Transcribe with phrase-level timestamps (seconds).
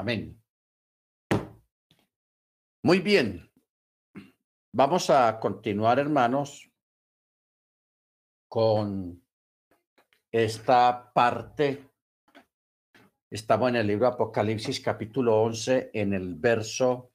[0.00, 0.40] Amén.
[2.84, 3.50] Muy bien.
[4.72, 6.70] Vamos a continuar, hermanos,
[8.48, 9.20] con
[10.30, 11.90] esta parte.
[13.28, 17.10] Estamos en el libro Apocalipsis capítulo 11, en el verso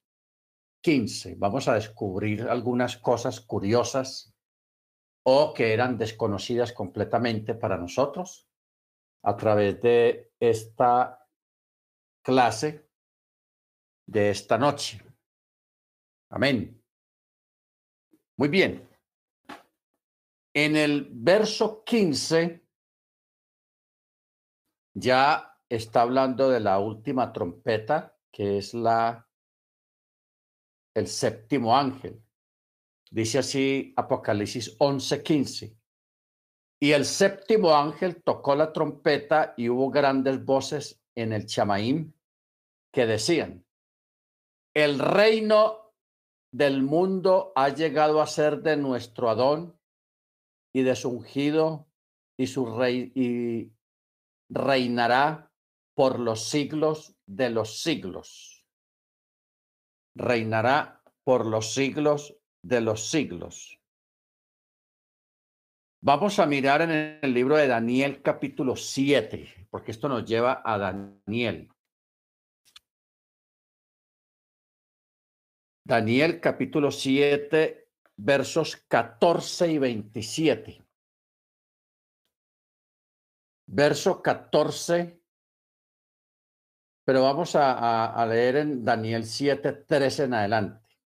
[0.83, 1.35] 15.
[1.37, 4.35] Vamos a descubrir algunas cosas curiosas
[5.25, 8.49] o que eran desconocidas completamente para nosotros
[9.23, 11.22] a través de esta
[12.23, 12.89] clase
[14.07, 15.01] de esta noche.
[16.29, 16.81] Amén.
[18.37, 18.89] Muy bien.
[20.55, 22.63] En el verso 15
[24.95, 29.27] ya está hablando de la última trompeta, que es la
[30.95, 32.23] el séptimo ángel.
[33.09, 35.75] Dice así Apocalipsis 11:15.
[36.79, 42.13] Y el séptimo ángel tocó la trompeta y hubo grandes voces en el chamaín
[42.91, 43.65] que decían,
[44.73, 45.93] el reino
[46.51, 49.77] del mundo ha llegado a ser de nuestro Adón
[50.73, 51.87] y de su ungido
[52.37, 53.71] y su rey y
[54.49, 55.51] reinará
[55.95, 58.65] por los siglos de los siglos.
[60.15, 63.79] Reinará por los siglos de los siglos.
[66.05, 70.77] Vamos a mirar en el libro de Daniel capítulo 7, porque esto nos lleva a
[70.77, 71.71] Daniel.
[75.81, 77.87] Daniel capítulo 7,
[78.17, 80.85] versos 14 y 27.
[83.67, 85.21] Verso 14,
[87.05, 90.97] pero vamos a, a leer en Daniel 7, 13 en adelante.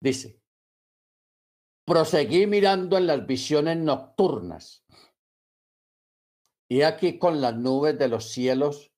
[0.00, 0.45] Dice,
[1.86, 4.84] Proseguí mirando en las visiones nocturnas.
[6.68, 8.92] Y aquí con las nubes de los cielos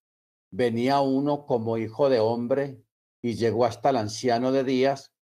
[0.51, 2.83] venía uno como hijo de hombre
[3.21, 5.15] y llegó hasta el anciano de días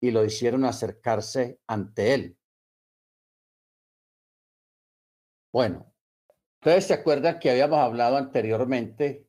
[0.00, 2.36] y lo hicieron acercarse ante él.
[5.52, 5.94] Bueno,
[6.60, 9.28] ustedes se acuerdan que habíamos hablado anteriormente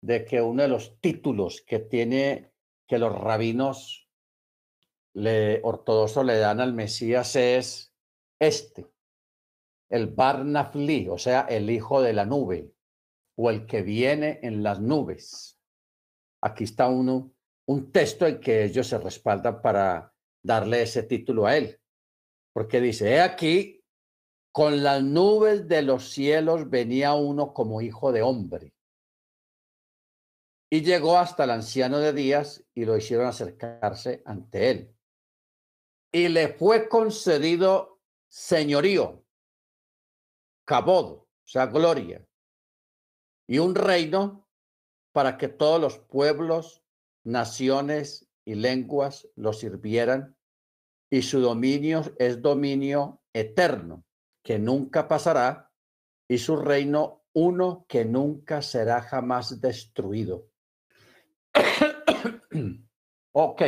[0.00, 2.54] de que uno de los títulos que tiene
[2.88, 4.01] que los rabinos
[5.14, 7.94] le, ortodoxos le dan al Mesías es
[8.38, 8.90] este,
[9.90, 12.72] el Barnafli, o sea, el hijo de la nube,
[13.36, 15.60] o el que viene en las nubes.
[16.42, 17.32] Aquí está uno,
[17.66, 20.12] un texto en que ellos se respaldan para
[20.42, 21.78] darle ese título a él,
[22.52, 23.84] porque dice, he aquí,
[24.50, 28.74] con las nubes de los cielos venía uno como hijo de hombre.
[30.70, 34.94] Y llegó hasta el anciano de días y lo hicieron acercarse ante él
[36.12, 39.24] y le fue concedido señorío,
[40.66, 42.26] cabod, o sea, gloria,
[43.48, 44.46] y un reino
[45.12, 46.84] para que todos los pueblos,
[47.24, 50.36] naciones y lenguas lo sirvieran,
[51.10, 54.04] y su dominio es dominio eterno,
[54.42, 55.70] que nunca pasará,
[56.28, 60.48] y su reino uno que nunca será jamás destruido.
[63.32, 63.62] ok.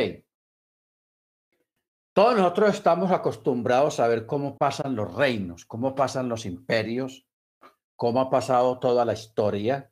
[2.15, 7.27] Todos nosotros estamos acostumbrados a ver cómo pasan los reinos, cómo pasan los imperios,
[7.97, 9.91] cómo ha pasado toda la historia.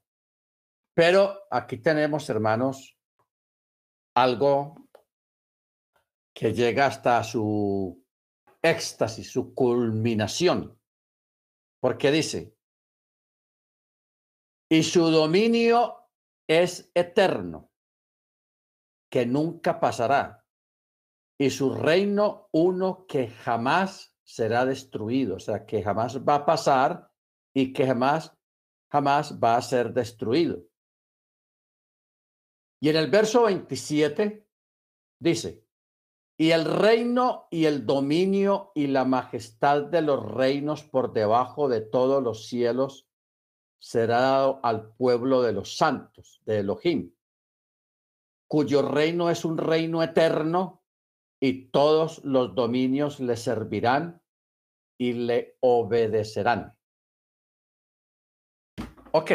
[0.96, 2.98] Pero aquí tenemos, hermanos,
[4.16, 4.88] algo
[6.34, 8.02] que llega hasta su
[8.62, 10.80] éxtasis, su culminación.
[11.82, 12.56] Porque dice,
[14.72, 16.08] y su dominio
[16.48, 17.70] es eterno,
[19.12, 20.43] que nunca pasará
[21.38, 27.12] y su reino uno que jamás será destruido, o sea, que jamás va a pasar
[27.54, 28.36] y que jamás,
[28.90, 30.64] jamás va a ser destruido.
[32.80, 34.48] Y en el verso 27
[35.20, 35.64] dice,
[36.38, 41.82] y el reino y el dominio y la majestad de los reinos por debajo de
[41.82, 43.08] todos los cielos
[43.80, 47.14] será dado al pueblo de los santos, de Elohim,
[48.48, 50.83] cuyo reino es un reino eterno
[51.46, 54.24] y todos los dominios le servirán
[54.98, 56.78] y le obedecerán.
[59.12, 59.32] Ok.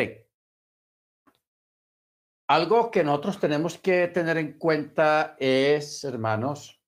[2.49, 6.83] Algo que nosotros tenemos que tener en cuenta es, hermanos,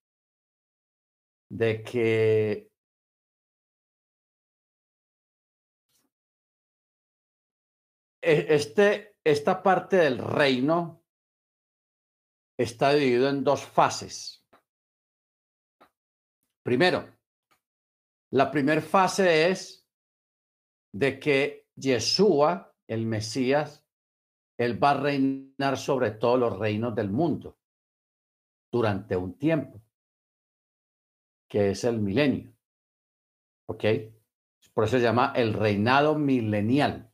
[1.51, 2.71] de que
[8.23, 11.05] e, este, esta parte del reino
[12.57, 14.40] está dividido en dos fases.
[16.63, 17.07] Primero,
[18.31, 19.87] la primera fase es
[20.93, 23.85] de que Yeshua, el Mesías,
[24.57, 27.57] Él va a reinar sobre todos los reinos del mundo
[28.71, 29.81] durante un tiempo,
[31.49, 32.53] que es el milenio.
[33.67, 33.83] ¿Ok?
[34.73, 37.11] Por eso se llama el reinado milenial.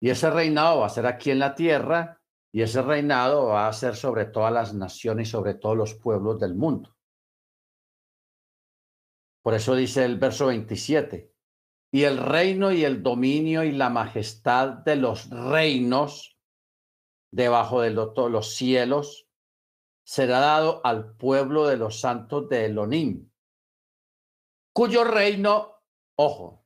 [0.00, 2.20] Y ese reinado va a ser aquí en la tierra
[2.52, 6.38] y ese reinado va a ser sobre todas las naciones y sobre todos los pueblos
[6.38, 6.96] del mundo.
[9.42, 11.32] Por eso dice el verso 27,
[11.92, 16.38] y el reino y el dominio y la majestad de los reinos
[17.32, 19.28] debajo de los cielos
[20.04, 23.30] será dado al pueblo de los santos de Elonim,
[24.72, 25.82] cuyo reino,
[26.16, 26.64] ojo,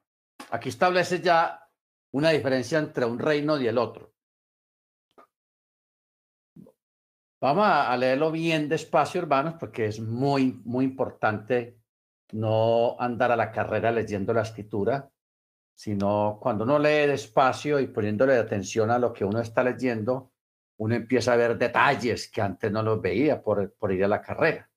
[0.51, 1.69] aquí establece ya
[2.13, 4.15] una diferencia entre un reino y el otro.
[7.41, 11.79] Vamos a leerlo bien despacio, hermanos, porque es muy, muy importante
[12.33, 15.11] no andar a la carrera leyendo la escritura,
[15.75, 20.33] sino cuando uno lee despacio y poniéndole atención a lo que uno está leyendo,
[20.79, 24.21] uno empieza a ver detalles que antes no los veía por, por ir a la
[24.21, 24.71] carrera.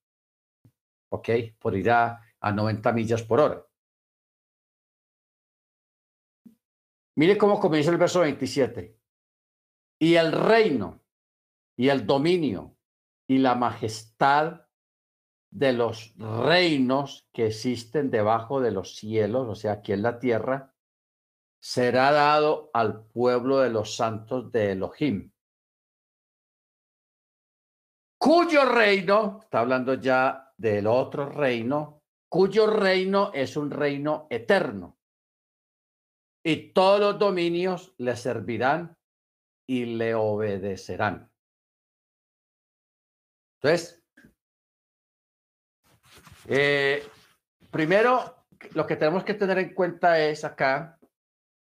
[1.12, 1.30] ¿Ok?
[1.58, 3.66] Por ir a, a 90 millas por hora.
[7.16, 8.98] Mire cómo comienza el verso 27.
[10.02, 11.02] Y el reino
[11.76, 12.78] y el dominio
[13.28, 14.69] y la majestad
[15.52, 20.74] de los reinos que existen debajo de los cielos, o sea, aquí en la tierra,
[21.62, 25.32] será dado al pueblo de los santos de Elohim,
[28.20, 35.00] cuyo reino, está hablando ya del otro reino, cuyo reino es un reino eterno.
[36.44, 38.98] Y todos los dominios le servirán
[39.68, 41.32] y le obedecerán.
[43.62, 43.99] Entonces,
[46.50, 47.04] eh,
[47.70, 51.00] primero, lo que tenemos que tener en cuenta es acá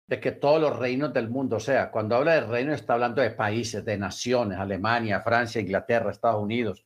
[0.07, 3.23] de que todos los reinos del mundo, o sea, cuando habla de reino está hablando
[3.23, 6.85] de países, de naciones, Alemania, Francia, Inglaterra, Estados Unidos,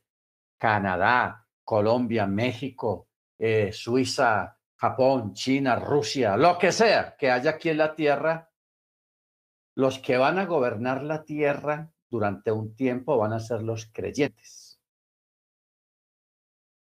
[0.57, 3.09] Canadá, Colombia, México,
[3.39, 8.51] eh, Suiza, Japón, China, Rusia, lo que sea que haya aquí en la tierra,
[9.75, 14.79] los que van a gobernar la tierra durante un tiempo van a ser los creyentes.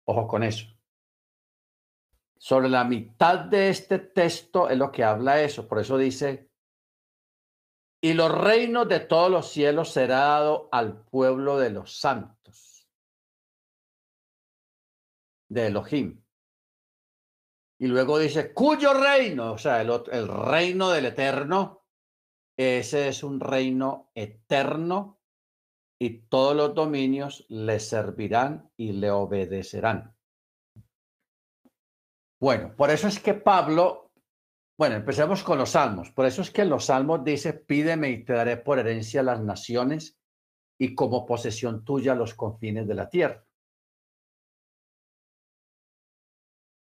[0.06, 0.75] Ojo con eso.
[2.38, 5.68] Sobre la mitad de este texto es lo que habla eso.
[5.68, 6.50] Por eso dice,
[8.02, 12.88] y los reinos de todos los cielos será dado al pueblo de los santos,
[15.50, 16.22] de Elohim.
[17.80, 21.86] Y luego dice, cuyo reino, o sea, el, el reino del eterno,
[22.58, 25.20] ese es un reino eterno
[26.00, 30.15] y todos los dominios le servirán y le obedecerán.
[32.40, 34.12] Bueno, por eso es que Pablo,
[34.78, 36.12] bueno, empecemos con los salmos.
[36.12, 39.42] Por eso es que en los salmos dice, pídeme y te daré por herencia las
[39.42, 40.18] naciones
[40.78, 43.46] y como posesión tuya los confines de la tierra.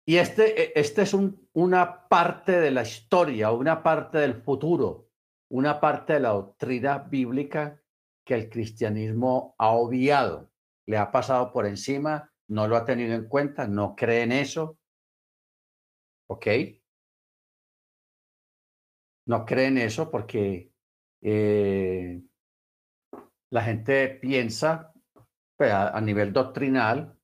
[0.07, 5.09] Y este, e, este es un, una parte de la historia, una parte del futuro,
[5.49, 7.81] una parte de la doctrina bíblica
[8.25, 10.51] que el cristianismo ha obviado,
[10.87, 14.77] le ha pasado por encima, no lo ha tenido en cuenta, no cree en eso,
[16.27, 16.47] ¿Ok?
[19.27, 20.71] No creen eso porque
[21.21, 22.21] eh,
[23.49, 24.93] la gente piensa
[25.57, 27.17] pues, a, nivel doctrinal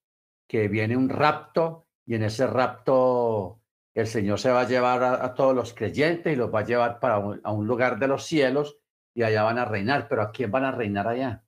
[0.48, 3.62] que viene un rapto y en ese rapto
[3.93, 7.00] el Señor se va a llevar a, todos los creyentes y los va a llevar
[7.00, 8.79] para a un lugar de los cielos
[9.13, 10.08] y allá van a reinar.
[10.08, 11.43] Pero ¿a quién van a reinar allá?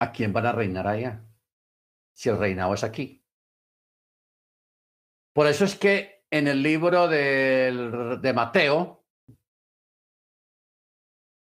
[0.00, 1.22] ¿A quién van a reinar allá?
[2.16, 3.22] Si el reinado es aquí.
[5.34, 9.04] Por eso es que en el libro de, de Mateo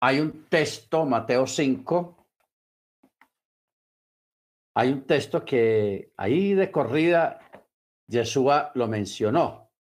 [0.03, 2.27] hay un texto, Mateo 5,
[4.77, 7.39] hay un texto que ahí de corrida
[8.09, 9.71] Yeshua lo mencionó.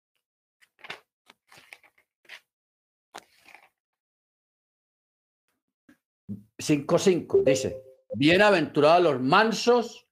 [6.56, 7.82] Cinco, cinco, dice,
[8.14, 10.03] bienaventurados los mansos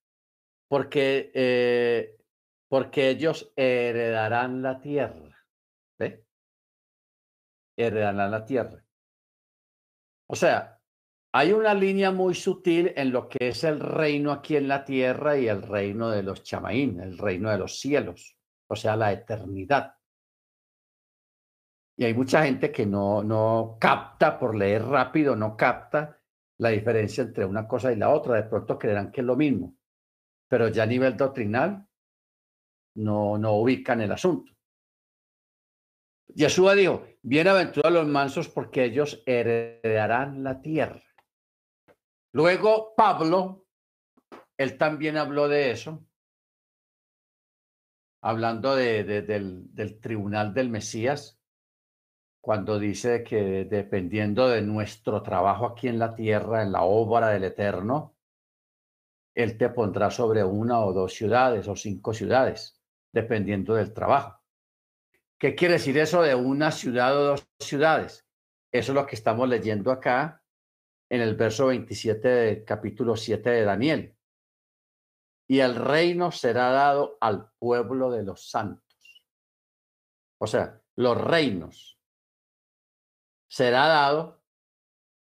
[0.73, 2.17] porque, eh,
[2.67, 5.37] porque ellos heredarán la tierra.
[5.99, 6.25] ¿Ve?
[7.77, 8.83] Heredarán la tierra.
[10.31, 10.81] O sea,
[11.35, 15.37] hay una línea muy sutil en lo que es el reino aquí en la tierra
[15.37, 19.97] y el reino de los chamaín, el reino de los cielos, o sea, la eternidad.
[21.99, 26.19] Y hay mucha gente que no, no capta por leer rápido, no capta
[26.57, 28.37] la diferencia entre una cosa y la otra.
[28.37, 29.77] De pronto creerán que es lo mismo
[30.53, 31.89] pero ya a nivel doctrinal
[32.97, 34.53] no, no ubican el asunto.
[36.29, 41.03] Yeshua dijo, bienaventurados los mansos porque ellos heredarán la tierra.
[42.35, 43.65] Luego Pablo,
[44.59, 46.05] él también habló de eso,
[48.23, 51.41] hablando de, del, del tribunal del Mesías,
[52.43, 57.45] cuando dice que dependiendo de nuestro trabajo aquí en la tierra, en la obra del
[57.45, 58.19] Eterno,
[59.35, 62.81] Él te pondrá sobre una o dos ciudades o cinco ciudades,
[63.13, 64.41] dependiendo del trabajo.
[65.39, 68.27] ¿Qué quiere decir eso de una ciudad o dos ciudades?
[68.71, 70.43] Eso es lo que estamos leyendo acá
[71.11, 74.17] en el verso 27 del capítulo 7 de Daniel.
[75.49, 79.27] Y el reino será dado al pueblo de los santos.
[80.39, 82.01] O sea, los reinos
[83.49, 84.43] será dado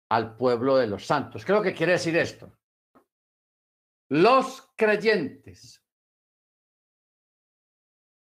[0.08, 1.44] al pueblo de los santos.
[1.44, 2.55] ¿Qué es lo que quiere decir esto?
[4.08, 5.86] Los creyentes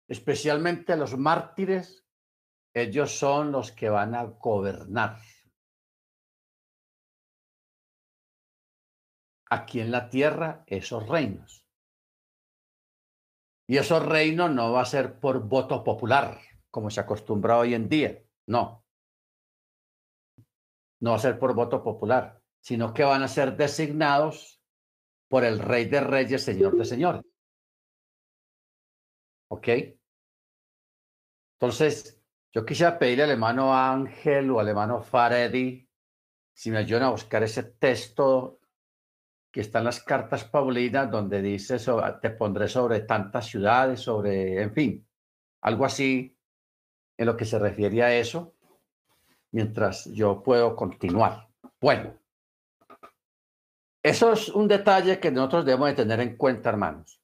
[0.07, 2.05] especialmente los mártires,
[2.73, 5.19] ellos son los que van a gobernar.
[9.49, 11.65] Aquí en la tierra, esos reinos.
[13.69, 17.89] Y esos reinos no va a ser por voto popular, como se acostumbra hoy en
[17.89, 18.23] día.
[18.45, 18.85] No.
[21.01, 24.56] No va a ser por voto popular, sino que van a ser designados
[25.27, 27.21] por el Rey de Reyes, Señor de Señores.
[29.49, 29.67] ¿Ok?
[31.59, 32.21] Entonces,
[32.53, 35.87] yo quisiera pedirle al hermano Ángel o al hermano Faredi
[36.53, 38.59] si me ayudan a buscar ese texto
[39.51, 41.77] que está en las cartas Paulinas, donde dice,
[42.21, 45.07] te pondré sobre tantas ciudades, sobre, en fin,
[45.61, 46.35] algo así
[47.15, 48.55] en lo que se refiere a eso,
[49.51, 51.47] mientras yo puedo continuar.
[51.79, 52.17] Bueno,
[54.09, 57.21] eso es un detalle que nosotros debemos de tener en cuenta, hermanos.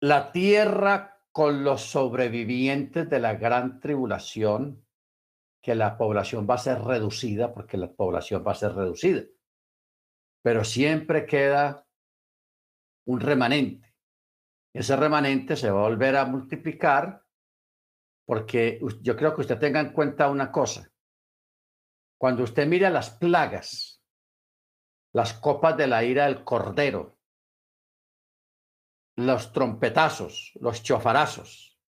[0.00, 4.84] la tierra con los sobrevivientes de la gran tribulación,
[5.62, 9.24] que la población va a ser reducida, porque la población va a ser reducida,
[10.42, 11.86] pero siempre queda
[13.06, 13.94] un remanente.
[14.72, 17.24] Ese remanente se va a volver a multiplicar
[18.26, 20.92] porque yo creo que usted tenga en cuenta una cosa.
[22.18, 24.02] Cuando usted mira las plagas,
[25.12, 27.18] las copas de la ira del cordero,
[29.16, 31.80] los trompetazos, los chofarazos,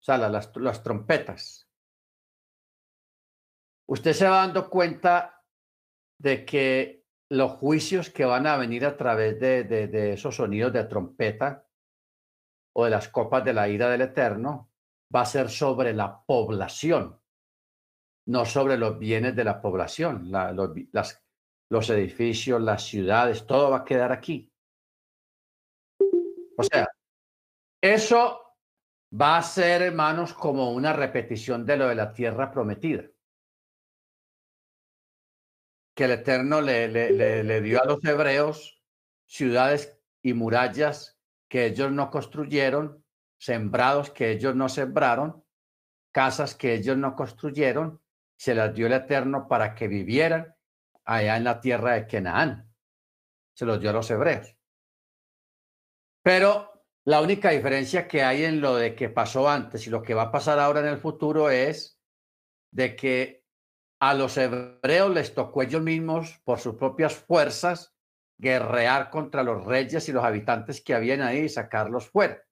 [0.00, 1.68] o sea, las, trompetas.
[3.86, 5.44] Usted se va dando cuenta
[6.18, 10.84] de que los juicios que van a venir a través de, de, esos sonidos de
[10.84, 11.66] trompeta
[12.74, 14.72] o de las copas de la ira del Eterno
[15.14, 17.19] va a ser sobre la población,
[18.26, 23.84] no sobre los bienes de la población, la, los, edificios, las ciudades, todo va a
[23.84, 24.52] quedar aquí.
[26.56, 26.88] O sea,
[27.80, 28.50] eso
[29.18, 33.04] va a ser, hermanos, como una repetición de lo de la tierra prometida.
[35.94, 38.82] Que el Eterno le, dio a los hebreos
[39.26, 43.04] ciudades y murallas que ellos no construyeron,
[43.38, 45.44] sembrados que ellos no sembraron,
[46.12, 48.00] casas que ellos no construyeron,
[48.40, 50.56] se las dio el Eterno para que vivieran
[51.04, 52.72] allá en la tierra de Canaán.
[53.54, 54.56] Se los dio a los hebreos.
[56.22, 60.14] Pero la única diferencia que hay en lo de que pasó antes y lo que
[60.14, 62.00] va a pasar ahora en el futuro es
[62.72, 63.44] de que
[64.00, 67.94] a los hebreos les tocó ellos mismos por sus propias fuerzas
[68.38, 72.42] guerrear contra los reyes y los habitantes que habían ahí y sacarlos fuera.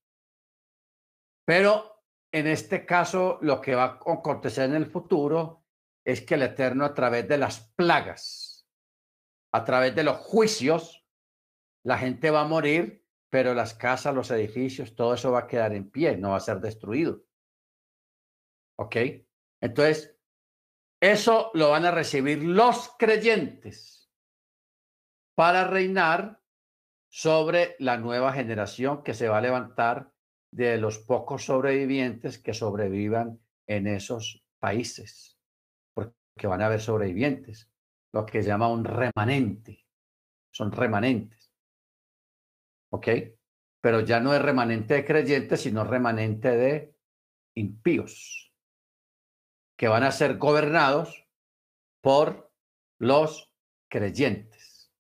[1.47, 5.65] Pero en este caso lo que va a acontecer en el futuro
[6.09, 8.67] es que el Eterno a través de las plagas,
[9.53, 11.07] a través de los juicios,
[11.85, 15.75] la gente va a morir pero las casas, los edificios, todo eso va a quedar
[15.75, 17.25] en pie, no va a ser destruido.
[18.79, 18.97] ¿Ok?
[19.61, 20.17] Entonces,
[21.01, 24.11] eso lo van a recibir los creyentes
[25.37, 26.43] para reinar
[27.11, 30.13] sobre la nueva generación que se va a levantar
[30.51, 35.38] de los pocos sobrevivientes que sobrevivan en esos países,
[36.39, 37.69] porque van a haber sobrevivientes,
[38.13, 39.85] lo que se llama un remanente,
[40.53, 41.53] son remanentes.
[42.91, 43.09] ¿ok?
[43.81, 46.95] Pero ya no es remanente de creyentes, sino remanente de
[47.57, 48.55] impíos,
[49.77, 51.27] que van a ser gobernados
[52.01, 52.53] por
[53.01, 53.53] los
[53.91, 54.93] creyentes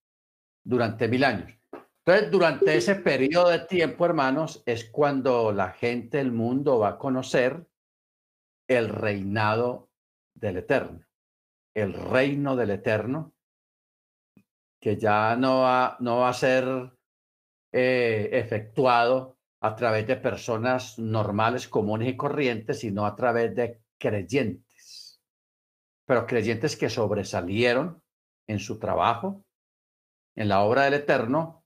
[0.64, 1.56] durante mil años.
[2.04, 6.98] Entonces, durante ese periodo de tiempo, hermanos, es cuando la gente del mundo va a
[6.98, 7.64] conocer
[8.66, 9.88] el reinado
[10.34, 11.07] del Eterno,
[11.78, 13.34] el reino del Eterno,
[14.80, 16.92] que ya no va, no va a ser
[17.72, 25.20] eh, efectuado a través de personas normales, comunes y corrientes, sino a través de creyentes.
[26.06, 28.02] Pero creyentes que sobresalieron
[28.46, 29.44] en su trabajo,
[30.36, 31.64] en la obra del Eterno,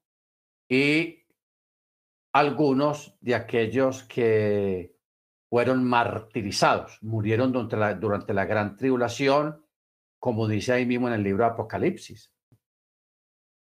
[0.69, 1.26] y
[2.33, 4.97] algunos de aquellos que
[5.50, 9.62] fueron martirizados, murieron durante la, durante la gran tribulación,
[10.23, 12.33] como dice ahí mismo en el libro Apocalipsis,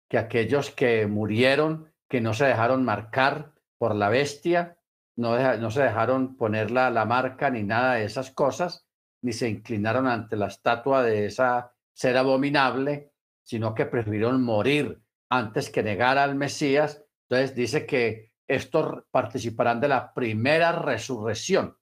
[0.10, 4.80] que aquellos que murieron, que no se dejaron marcar por la bestia,
[5.18, 8.88] no, no se dejaron poner la, la marca ni nada de esas cosas,
[9.22, 13.12] ni se inclinaron ante la estatua de esa ser abominable,
[13.44, 17.04] sino que prefirieron morir antes que negar al Mesías.
[17.28, 21.78] Entonces dice que estos participarán de la primera resurrección.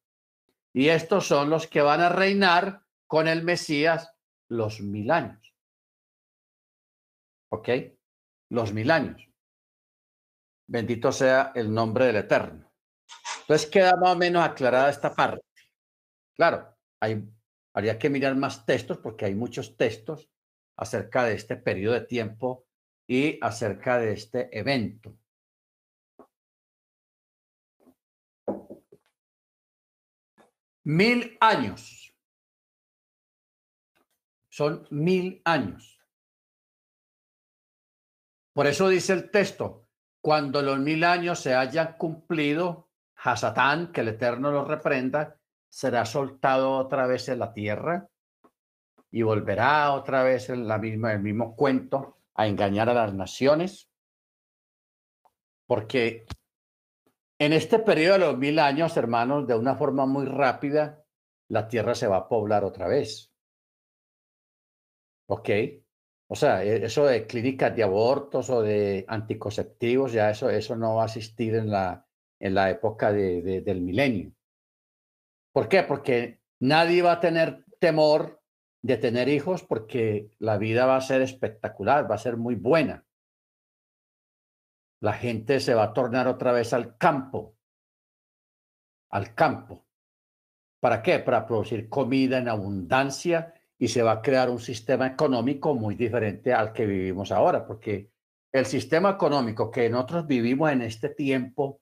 [0.74, 4.13] Y estos son los que van a reinar con el Mesías
[4.54, 5.54] los mil años.
[7.52, 7.70] ¿Ok?
[8.50, 9.28] Los mil años.
[10.68, 12.72] Bendito sea el nombre del Eterno.
[13.42, 15.46] Entonces queda más o menos aclarada esta parte.
[16.36, 17.24] Claro, hay,
[17.74, 20.30] habría que mirar más textos porque hay muchos textos
[20.78, 22.66] acerca de este periodo de tiempo
[23.08, 25.18] y acerca de este evento.
[30.86, 32.03] Mil años.
[34.54, 36.00] Son mil años.
[38.54, 39.88] Por eso dice el texto,
[40.22, 46.74] cuando los mil años se hayan cumplido, Hasatán, que el Eterno lo reprenda, será soltado
[46.74, 48.08] otra vez en la tierra
[49.10, 53.90] y volverá otra vez en la misma, el mismo cuento a engañar a las naciones.
[55.66, 56.28] Porque
[57.40, 61.04] en este periodo de los mil años, hermanos, de una forma muy rápida,
[61.48, 63.33] la tierra se va a poblar otra vez.
[65.28, 65.50] ¿Ok?
[66.28, 70.96] O sea, e, eso de clínicas de abortos o de anticonceptivos, ya eso, eso no
[70.96, 72.06] va a existir en la,
[72.40, 74.34] en la época de, del milenio.
[75.52, 75.84] ¿Por qué?
[75.84, 78.42] Porque nadie va a tener temor
[78.82, 83.06] de tener hijos porque la vida va a ser espectacular, va a ser muy buena
[85.04, 87.58] la gente se va a tornar otra vez al campo,
[89.10, 89.86] al campo.
[90.80, 91.20] ¿Para qué?
[91.20, 96.54] Para producir comida en abundancia y se va a crear un sistema económico muy diferente
[96.54, 98.12] al que vivimos ahora, porque
[98.52, 101.82] el sistema económico que nosotros vivimos en este tiempo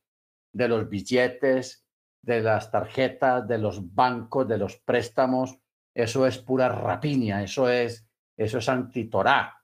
[0.54, 1.86] de los billetes,
[2.22, 5.60] de las tarjetas, de los bancos, de los préstamos,
[5.94, 9.62] eso es pura rapiña, eso es, eso es antitorá.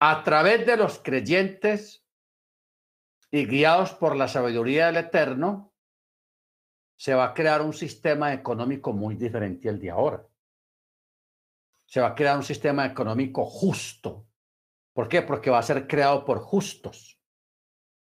[0.00, 2.04] A través de los creyentes
[3.30, 5.74] y guiados por la sabiduría del Eterno,
[6.96, 10.26] se va a crear un sistema económico muy diferente al de ahora.
[11.86, 14.26] Se va a crear un sistema económico justo.
[14.92, 15.22] ¿Por qué?
[15.22, 17.20] Porque va a ser creado por justos,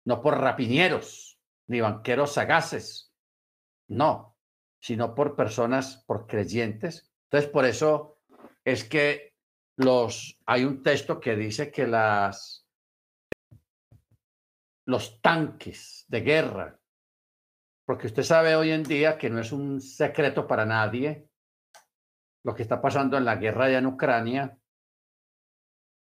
[0.05, 3.15] no por rapiñeros ni banqueros sagaces.
[3.89, 4.37] No,
[4.81, 7.13] sino por personas, por creyentes.
[7.25, 8.21] Entonces, por eso
[8.65, 9.35] es que
[9.77, 12.67] los, hay un texto que dice que las,
[14.87, 16.78] los tanques de guerra,
[17.89, 21.31] porque usted sabe hoy en día que no es un secreto para nadie
[22.45, 24.59] lo que está pasando en la guerra allá en Ucrania,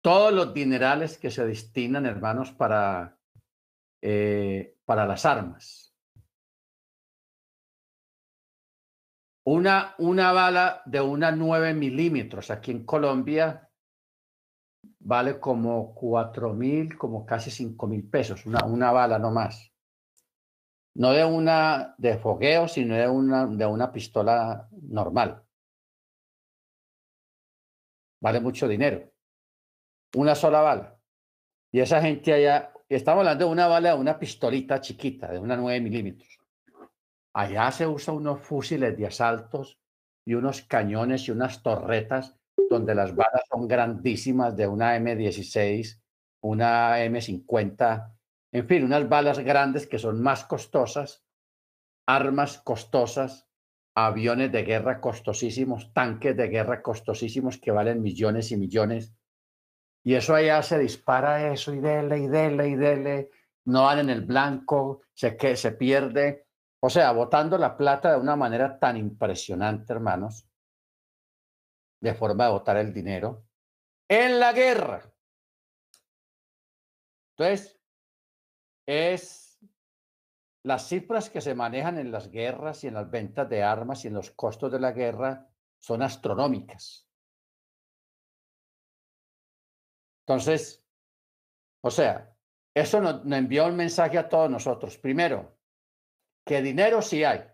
[0.02, 3.16] todos los dinerales que se destinan, hermanos, para,
[4.02, 5.94] eh, para las armas
[9.44, 13.66] Una, una bala de una 9 milímetros aquí en Colombia
[15.00, 19.71] vale como cuatro mil, como casi cinco mil pesos, una, una bala no más.
[20.94, 25.42] No de una de fogueo, sino de una, de una pistola normal.
[28.20, 29.10] Vale mucho dinero.
[30.16, 30.98] Una sola bala.
[31.72, 35.56] Y esa gente allá, estamos hablando de una bala de una pistolita chiquita, de una
[35.56, 36.38] 9 milímetros.
[37.34, 39.78] Allá se usan unos fusiles de asaltos
[40.26, 42.36] y unos cañones y unas torretas
[42.68, 46.00] donde las balas son grandísimas de una M16,
[46.42, 48.12] una M50,
[48.52, 51.24] en fin, unas balas grandes que son más costosas,
[52.06, 53.48] armas costosas,
[53.94, 59.14] aviones de guerra costosísimos, tanques de guerra costosísimos que valen millones y millones.
[60.04, 63.30] Y eso allá se dispara eso y dele y dele y dele,
[63.64, 66.46] no van en el blanco, se, que, se pierde
[66.84, 70.48] o sea, botando la plata de una manera tan impresionante, hermanos,
[72.00, 73.44] de forma de botar el dinero,
[74.08, 75.00] en la guerra.
[77.36, 77.80] Entonces,
[78.86, 79.58] es
[80.64, 84.08] las cifras que se manejan en las guerras y en las ventas de armas y
[84.08, 87.08] en los costos de la guerra son astronómicas.
[90.26, 90.84] Entonces,
[91.82, 92.28] o sea,
[92.74, 94.96] Eso nos, envió un mensaje a todos nosotros.
[94.98, 95.58] Primero,
[96.46, 97.44] que dinero sí hay.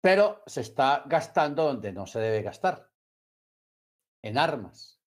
[0.00, 2.90] Pero se está gastando donde no se debe gastar.
[4.22, 5.02] En armas,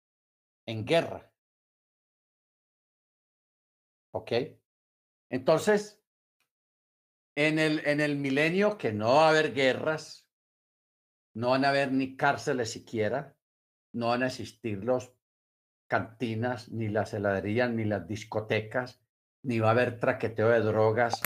[0.68, 1.32] en guerra.
[4.12, 4.32] ¿Ok?
[5.30, 6.02] Entonces,
[7.36, 10.28] en el, en el milenio que no va a haber guerras,
[11.34, 13.36] no van a haber ni cárceles siquiera,
[13.94, 15.14] no van a existir los
[15.88, 19.02] cantinas, ni las heladerías, ni las discotecas,
[19.44, 21.22] ni va a haber traqueteo de drogas,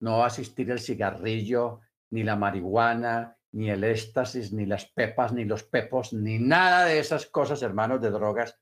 [0.00, 5.32] no va a existir el cigarrillo, ni la marihuana, ni el éxtasis, ni las pepas,
[5.32, 8.58] ni los pepos, ni nada de esas cosas, hermanos, de drogas,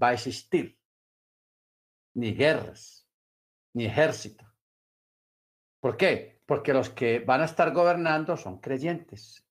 [0.00, 0.79] va a existir.
[2.14, 3.08] Ni guerras,
[3.74, 4.44] ni ejército.
[5.80, 6.42] ¿Por qué?
[6.46, 9.46] Porque los que van a estar gobernando son creyentes.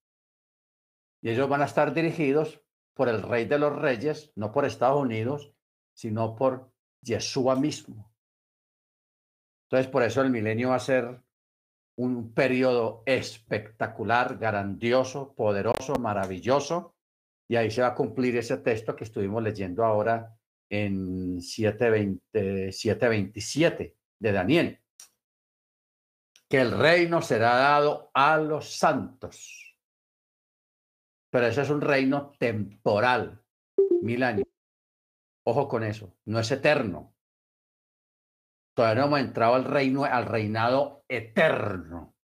[1.21, 2.61] Y ellos van a estar dirigidos
[2.93, 5.53] por el rey de los reyes, no por Estados Unidos,
[5.93, 8.13] sino por Yeshua mismo.
[9.67, 11.21] Entonces, por eso el milenio va a ser
[11.97, 16.95] un periodo espectacular, grandioso, poderoso, maravilloso,
[17.47, 20.38] y ahí se va a cumplir ese texto que estuvimos leyendo ahora
[20.69, 24.79] en 727 de Daniel,
[26.49, 29.69] que el reino será dado a los santos
[31.29, 33.43] pero ese es un reino temporal,
[34.01, 34.47] mil años.
[35.45, 37.15] Ojo con eso, no es eterno.
[38.75, 42.15] Todavía no hemos entrado al reino, al reinado eterno.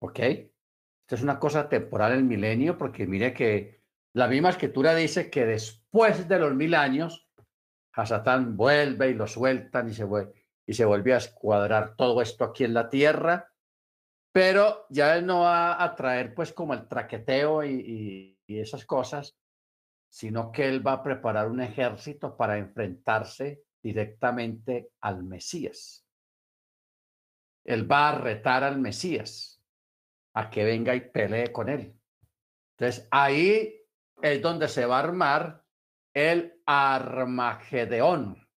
[0.00, 0.18] ¿Ok?
[0.20, 3.75] Esto es una cosa temporal el milenio, porque mire que
[4.16, 7.28] la misma escritura dice que después de los mil años,
[7.92, 10.06] Hasatán vuelve y lo sueltan y se,
[10.66, 13.50] y se vuelve a escuadrar todo esto aquí en la tierra
[14.36, 19.34] pero ya él no va a traer pues como el traqueteo y, esas cosas,
[20.10, 26.06] sino que él va a preparar un ejército para enfrentarse directamente al Mesías.
[27.64, 29.62] Él va a retar al Mesías
[30.34, 31.98] a que venga y pelee con él.
[32.76, 33.75] Entonces ahí
[34.22, 35.64] es donde se va a armar
[36.14, 38.48] el Armagedeón.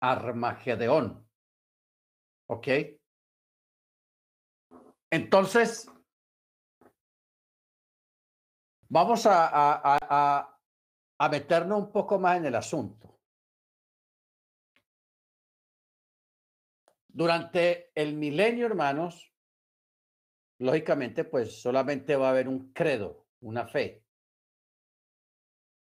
[0.00, 1.28] Armagedeón.
[2.48, 2.68] ¿Ok?
[5.10, 5.90] Entonces,
[8.88, 10.56] vamos a,
[11.30, 13.18] meternos un poco más en el asunto.
[17.08, 19.32] Durante el milenio, hermanos,
[20.60, 24.04] lógicamente, pues solamente va a haber un credo, una fe.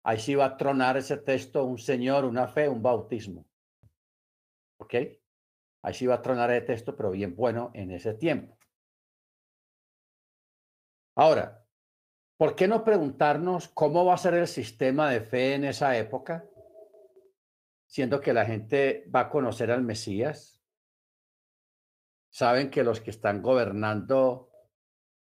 [0.04, 3.46] Ahí sí va a tronar ese texto, un Señor, una fe, un bautismo.
[4.78, 4.94] ¿Ok?
[5.82, 8.58] Ahí sí va a tronar ese texto, pero bien bueno en ese tiempo.
[11.14, 11.64] Ahora,
[12.36, 16.48] ¿por qué no preguntarnos cómo va a ser el sistema de fe en esa época?
[17.86, 20.62] Siendo que la gente va a conocer al Mesías.
[22.30, 24.47] Saben que los que están gobernando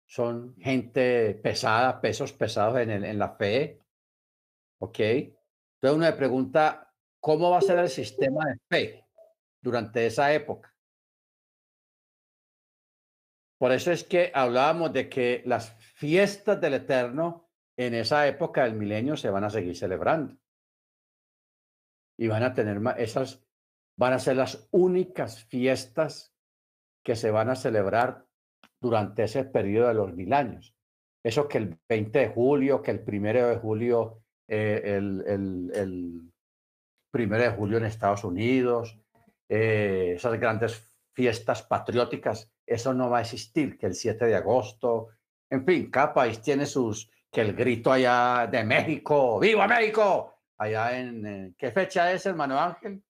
[0.07, 3.81] son gente pesada, pesos pesados en, en la fe.
[4.81, 4.99] ¿Ok?
[5.01, 9.07] Entonces uno me pregunta, ¿cómo va a ser el sistema de fe
[9.61, 10.73] durante esa época?
[13.63, 18.75] Por eso es que hablábamos de que las fiestas del Eterno en esa época del
[18.75, 20.37] milenio se van a seguir celebrando.
[22.19, 23.47] Y van a tener esas,
[23.97, 26.35] van a ser las únicas fiestas
[27.05, 28.27] que se van a celebrar
[28.83, 30.75] durante ese periodo de los mil años.
[31.25, 35.25] Eso que el 20 de julio, que el primero de julio, eh, el,
[35.75, 36.33] el,
[37.11, 38.99] primero de julio en Estados Unidos,
[39.49, 45.09] eh, esas grandes fiestas patrióticas eso no va a existir, que el 7 de agosto,
[45.51, 50.39] en fin, cada país tiene sus, que el grito allá de México, ¡Viva México!
[50.59, 53.03] Allá en, ¿qué fecha es, hermano Ángel?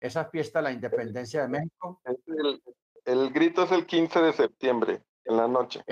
[0.00, 2.00] Esa fiesta, la independencia de México.
[3.10, 5.82] El, grito es el 15 de septiembre, en la noche.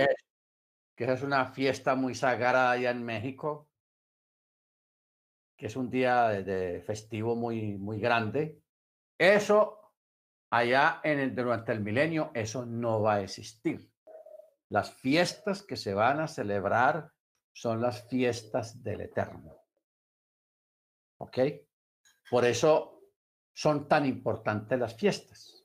[0.96, 3.68] que es una fiesta muy sagrada allá en México,
[5.56, 8.62] que es un día de, festivo muy, muy grande.
[9.18, 9.78] Eso
[10.50, 13.92] Allá en el, durante el milenio eso no va a existir.
[14.70, 17.12] Las fiestas que se van a celebrar
[17.52, 19.56] son las fiestas del Eterno.
[21.18, 21.38] ¿Ok?
[22.30, 23.02] Por eso
[23.52, 25.57] son tan importantes las fiestas.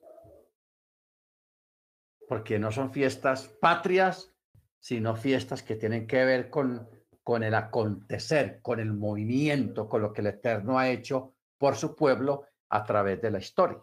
[2.27, 4.33] Porque no son fiestas patrias,
[4.79, 6.89] sino fiestas que tienen que ver con,
[7.23, 11.95] con el acontecer, con el movimiento, con lo que el Eterno ha hecho por su
[11.95, 13.81] pueblo a través de la historia.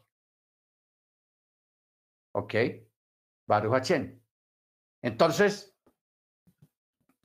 [2.33, 2.55] ¿Ok?
[3.47, 3.93] Baruch
[5.03, 5.75] Entonces,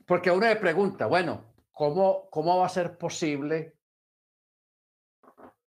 [0.06, 3.75] porque uno le pregunta, bueno, ¿cómo, ¿cómo va a ser posible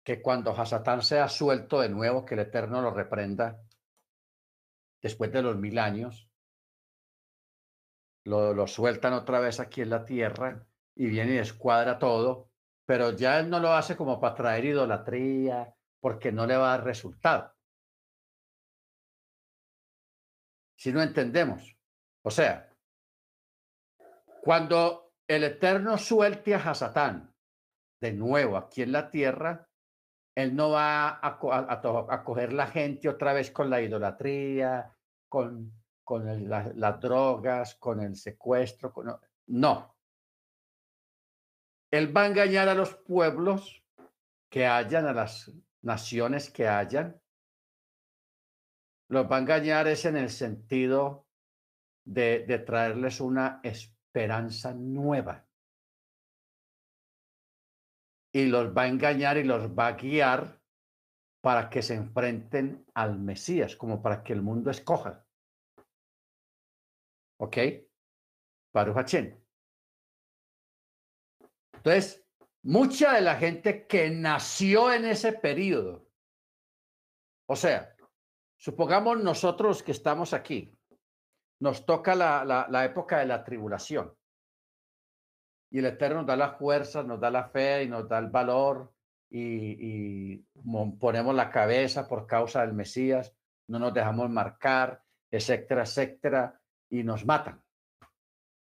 [0.03, 3.61] que cuando Hasatán sea suelto de nuevo, que el Eterno lo reprenda
[5.01, 6.29] después de los mil años,
[8.23, 12.51] lo, sueltan otra vez aquí en la tierra y viene y escuadra todo,
[12.85, 16.77] pero ya él no lo hace como para traer idolatría, porque no le va a
[16.77, 17.53] dar resultado.
[20.77, 21.77] Si no entendemos.
[22.23, 22.75] O sea,
[24.41, 27.33] cuando el Eterno suelte a Hasatán
[28.01, 29.69] de nuevo aquí en la tierra,
[30.35, 31.39] él no va a,
[32.09, 34.95] a, coger la gente otra vez con la idolatría,
[35.27, 38.93] con, con las drogas, con el secuestro.
[38.93, 39.13] Con,
[39.47, 39.95] no.
[41.91, 43.83] Él va a engañar a los pueblos
[44.49, 47.21] que hayan, a las naciones que hayan.
[49.09, 51.27] Los va a engañar es en el sentido
[52.05, 55.45] de traerles una esperanza nueva
[58.33, 60.61] y los va a engañar y los va a guiar
[61.41, 65.25] para que se enfrenten al Mesías, como para que el mundo escoja.
[67.39, 67.57] ¿Ok?
[68.73, 69.13] Baruch
[71.73, 72.25] Entonces,
[72.63, 76.07] mucha de la gente que nació en ese periodo,
[77.49, 77.95] o sea,
[78.57, 80.77] supongamos nosotros que estamos aquí,
[81.59, 84.15] nos toca la, la época de la tribulación
[85.71, 88.27] y el Eterno nos da la fuerza, nos da la fe y nos da el
[88.27, 88.93] valor
[89.29, 90.37] y,
[90.99, 93.33] ponemos la cabeza por causa del Mesías,
[93.67, 97.63] no nos dejamos marcar, etcétera, etcétera, y nos matan.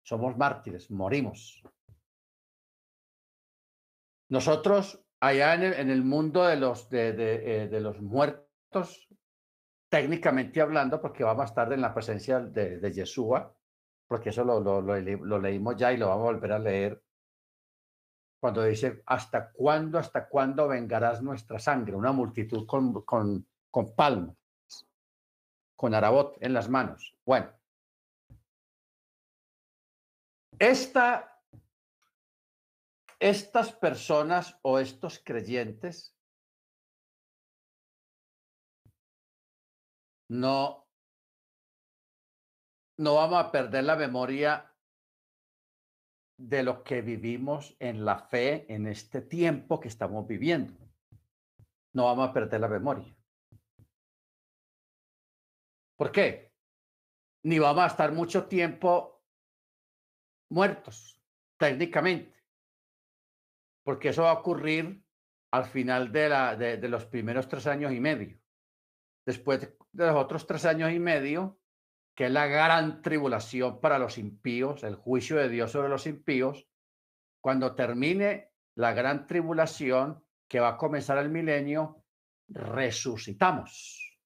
[0.02, 1.62] Somos mártires, morimos.
[4.28, 9.08] Nosotros, allá en el, mundo de los, eh, de, los muertos,
[9.88, 13.57] técnicamente hablando, porque vamos a estar en la presencia de, de Yeshua,
[14.08, 17.02] porque eso lo, lo, leímos ya y lo vamos a volver a leer,
[18.40, 21.94] cuando dice, ¿hasta cuándo, hasta cuándo vengarás nuestra sangre?
[21.94, 24.36] Una multitud con, con, con palmas,
[25.76, 27.14] con arabot en las manos.
[27.26, 27.52] Bueno,
[30.58, 31.42] esta,
[33.18, 36.16] estas personas o estos creyentes
[40.28, 40.87] no
[42.98, 44.74] no vamos a perder la memoria
[46.36, 50.74] de lo que vivimos en la fe en este tiempo que estamos viviendo.
[51.94, 53.16] No vamos a perder la memoria.
[55.96, 56.52] ¿Por qué?
[57.44, 59.24] Ni vamos a estar mucho tiempo
[60.50, 61.20] muertos,
[61.56, 62.44] técnicamente,
[63.84, 65.04] porque eso va a ocurrir
[65.52, 68.40] al final de, de los primeros tres años y medio.
[69.24, 71.58] Después de los otros tres años y medio,
[72.18, 76.66] que es la gran tribulación para los impíos, el juicio de Dios sobre los impíos,
[77.40, 82.04] cuando termine la gran tribulación que va a comenzar el milenio,
[82.48, 84.18] resucitamos.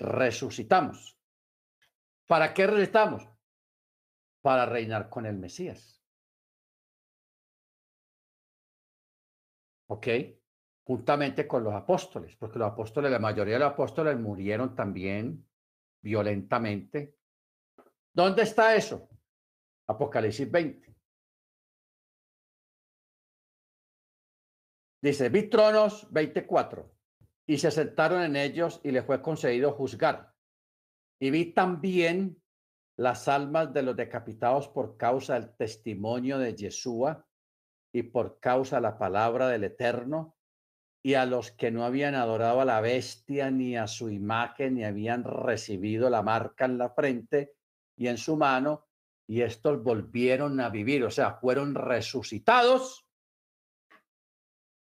[0.00, 1.16] Resucitamos.
[2.26, 3.28] ¿Para qué resucitamos?
[4.42, 6.02] Para reinar con el Mesías.
[9.86, 10.08] ¿Ok?
[10.84, 15.46] Juntamente con los apóstoles, porque los apóstoles, la mayoría de los apóstoles murieron también
[16.02, 17.16] violentamente.
[18.12, 19.08] ¿Dónde está eso?
[19.88, 20.94] Apocalipsis 20.
[25.02, 26.90] Dice, vi tronos 24
[27.46, 30.32] y se sentaron en ellos y le fue concedido juzgar.
[31.20, 32.42] Y vi también
[32.96, 37.26] las almas de los decapitados por causa del testimonio de Yeshua
[37.92, 40.36] y por causa de la palabra del Eterno
[41.06, 44.84] y a los que no habían adorado a la bestia ni a su imagen ni
[44.84, 47.56] habían recibido la marca en la frente
[47.94, 48.86] y en su mano,
[49.28, 53.06] y estos volvieron a vivir, o sea, fueron resucitados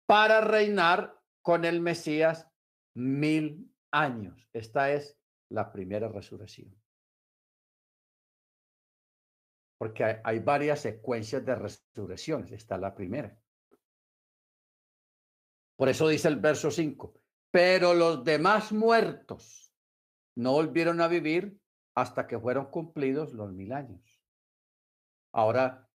[0.07, 2.49] para reinar con el Mesías
[2.95, 4.47] mil años.
[4.53, 6.73] Esta es la primera resurrección.
[9.77, 12.53] Porque hay, varias secuencias de resurrecciones.
[12.53, 13.37] Esta es la primera.
[15.75, 17.13] Por eso dice el verso 5,
[17.51, 19.73] pero los demás muertos
[20.35, 21.59] no volvieron a vivir
[21.95, 24.21] hasta que fueron cumplidos los mil años.
[25.33, 25.89] Ahora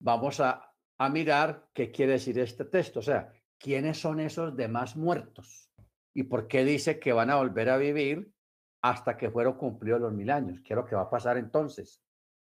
[0.00, 4.96] vamos a, a mirar qué quiere decir este texto, o sea, quiénes son esos demás
[4.96, 5.70] muertos
[6.14, 8.32] y por qué dice que van a volver a vivir
[8.82, 10.60] hasta que fueron cumplidos los mil años.
[10.62, 12.02] ¿Qué es lo que va a pasar entonces?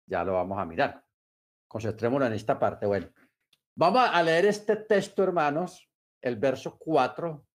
[0.05, 1.03] Ya lo vamos a mirar.
[1.67, 2.85] Concentrémonos en esta parte.
[2.85, 3.07] Bueno,
[3.75, 5.89] vamos a leer este texto, hermanos,
[6.25, 7.45] el verso 4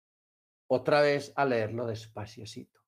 [0.68, 2.80] otra vez a leerlo despaciecito.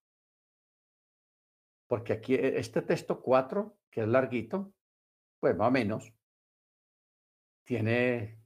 [1.87, 4.73] porque aquí e, este texto 4, que es larguito,
[5.39, 6.13] pues más o menos,
[7.63, 8.39] tiene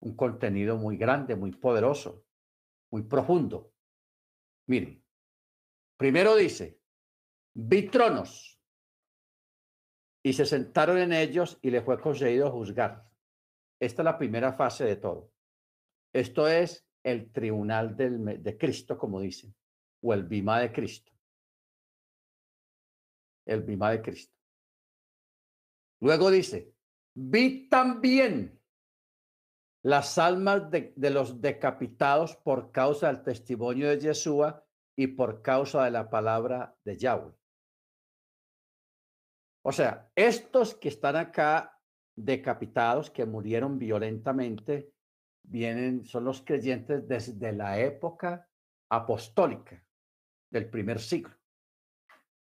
[0.00, 2.26] un contenido muy grande, muy poderoso,
[2.90, 3.72] muy profundo.
[4.66, 5.02] Miren,
[5.96, 6.78] primero dice,
[7.54, 8.60] vi tronos
[10.22, 13.08] y se sentaron en ellos y le fue concedido juzgar.
[13.80, 15.32] Esta es la primera fase de todo.
[16.16, 19.54] Esto es el tribunal del, de Cristo, como dicen,
[20.00, 21.12] o el bima de Cristo.
[23.44, 24.34] El bima de Cristo.
[26.00, 26.72] Luego dice,
[27.14, 28.58] vi también
[29.82, 35.84] las almas de, de, los decapitados por causa del testimonio de Yeshua y por causa
[35.84, 37.34] de la palabra de Yahweh.
[39.62, 41.78] O sea, estos que están acá
[42.16, 44.95] decapitados, que murieron violentamente,
[45.48, 48.48] vienen, son los creyentes desde la época
[48.90, 49.82] apostólica
[50.50, 51.34] del primer siglo,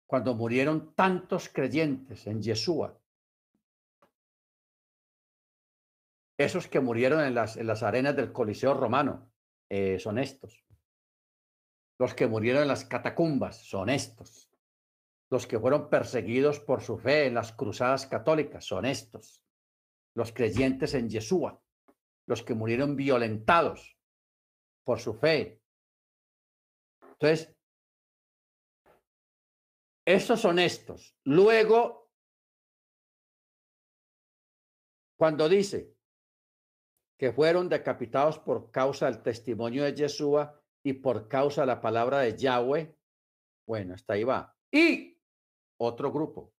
[0.07, 2.98] cuando murieron tantos creyentes en Yeshua.
[6.38, 9.33] Esos que murieron en las, en las arenas del Coliseo romano
[9.68, 10.64] eh, son estos.
[11.98, 14.48] Los que murieron en las catacumbas son estos.
[15.31, 19.44] Los que fueron perseguidos por su fe en las cruzadas católicas son estos.
[20.14, 21.61] Los creyentes en Yeshua
[22.29, 23.97] los que murieron violentados
[24.85, 25.62] por su fe.
[27.12, 27.57] Entonces,
[30.05, 31.17] esos son estos.
[31.25, 32.12] Luego,
[35.17, 35.97] cuando dice
[37.19, 42.19] que fueron decapitados por causa del testimonio de Yeshua y por causa de la palabra
[42.19, 42.95] de Yahweh,
[43.67, 44.55] bueno, hasta ahí va.
[44.71, 45.19] Y
[45.79, 46.53] otro grupo.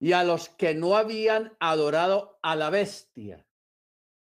[0.00, 3.46] Y a los que no habían adorado a la bestia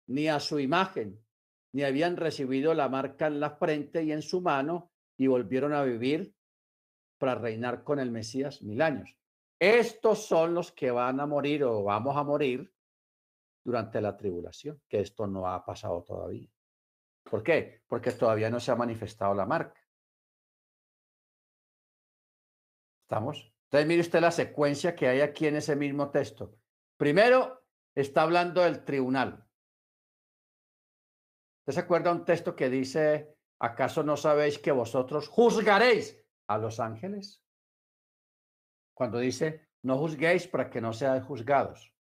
[0.07, 1.23] ni a su imagen,
[1.73, 5.83] ni habían recibido la marca en la frente y en su mano, y volvieron a
[5.83, 6.35] vivir
[7.19, 9.17] para reinar con el Mesías mil años.
[9.59, 12.75] Estos son los que van a morir o vamos a morir
[13.65, 16.49] durante la tribulación, que esto no ha pasado todavía.
[17.23, 17.83] ¿Por qué?
[17.87, 19.81] Porque todavía no se ha manifestado la marca.
[23.05, 23.53] ¿Estamos?
[23.65, 26.57] Entonces, mire usted la secuencia que hay aquí en ese mismo texto.
[26.97, 29.47] Primero, está hablando del tribunal.
[31.63, 36.81] ¿Usted se acuerda un texto que dice, ¿acaso no sabéis que vosotros juzgaréis a los
[36.81, 37.41] ángeles?
[38.93, 41.95] Cuando dice, no juzguéis para que no seáis juzgados.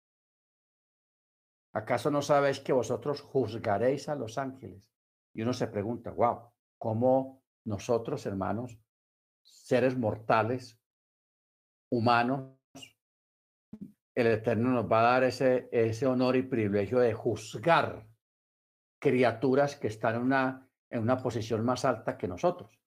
[1.73, 4.89] ¿Acaso no sabéis que vosotros juzgaréis a los ángeles?
[5.33, 8.79] Y uno se pregunta, wow, ¿cómo nosotros, hermanos,
[9.43, 10.79] seres mortales,
[11.91, 12.55] humanos,
[14.15, 18.08] el Eterno nos va a dar ese, ese honor y privilegio de juzgar
[18.99, 22.77] criaturas que están en una, en una posición más alta que nosotros.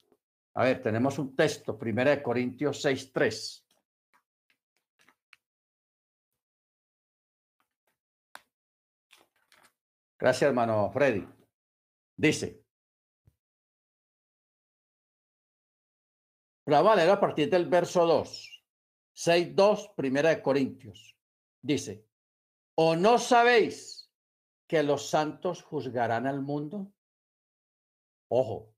[0.55, 3.65] A ver, tenemos un texto, Primera de Corintios 6.3.
[10.19, 11.27] Gracias, hermano Freddy.
[12.17, 12.63] Dice,
[16.67, 18.65] la vale a partir del verso 2,
[19.17, 21.17] 6.2, Primera de Corintios.
[21.61, 22.07] Dice,
[22.77, 24.02] ¿o no sabéis
[24.67, 26.93] que los santos juzgarán al mundo?
[28.29, 28.75] Ojo,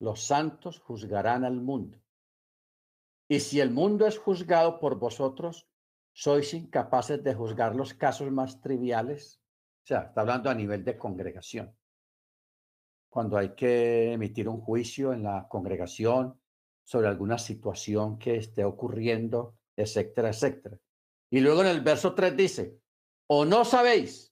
[0.00, 2.02] los santos juzgarán al mundo.
[3.28, 5.68] Y si el mundo es juzgado por vosotros,
[6.12, 9.40] sois incapaces de juzgar los casos más triviales.
[9.84, 11.76] O sea, está hablando a nivel de congregación.
[13.08, 16.40] Cuando hay que emitir un juicio en la congregación
[16.82, 20.78] sobre alguna situación que esté ocurriendo, etcétera, etcétera.
[21.30, 22.78] Y luego en el verso 3 dice,
[23.28, 24.31] o no sabéis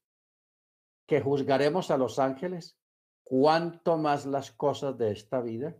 [1.10, 2.78] que juzgaremos a los ángeles,
[3.24, 5.76] cuánto más las cosas de esta vida.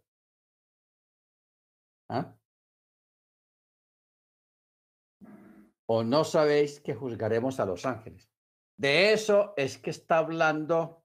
[2.09, 2.37] ¿Ah?
[5.87, 8.29] ¿O no sabéis que juzgaremos a los ángeles?
[8.77, 11.05] De eso es que está hablando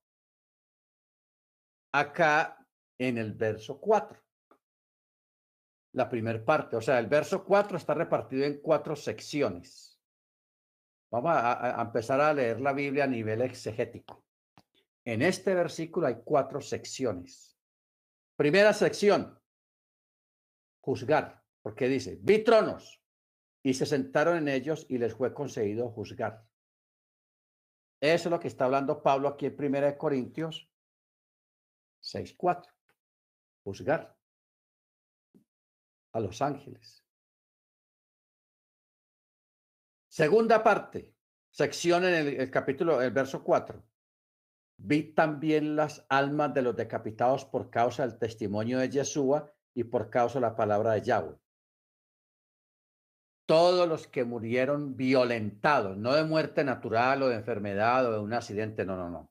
[1.93, 4.19] acá en el verso 4.
[5.93, 9.94] La primera parte, o sea, el verso 4 está repartido en cuatro secciones.
[11.15, 14.25] Vamos a, empezar a leer la Biblia a nivel exegético.
[15.05, 17.57] En este versículo hay cuatro secciones.
[18.35, 19.39] Primera sección,
[20.81, 23.01] juzgar, porque dice, vi tronos
[23.63, 26.45] y se sentaron en ellos y les fue concedido juzgar.
[28.01, 30.69] Eso es lo que está hablando Pablo aquí en Primera de Corintios
[32.03, 32.73] 6.4.
[33.63, 34.17] Juzgar
[36.11, 37.04] a los ángeles.
[40.15, 41.13] Segunda parte,
[41.51, 43.83] sección en el, capítulo, el verso 4.
[44.77, 50.09] Vi también las almas de los decapitados por causa del testimonio de Yeshua y por
[50.09, 51.35] causa de la palabra de Yahweh.
[53.45, 58.31] todos los que murieron violentados, no de muerte natural o de enfermedad o de un
[58.31, 59.29] accidente, no, no, no.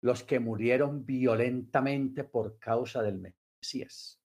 [0.00, 3.18] Los que murieron violentamente por causa del
[3.60, 4.18] Mesías.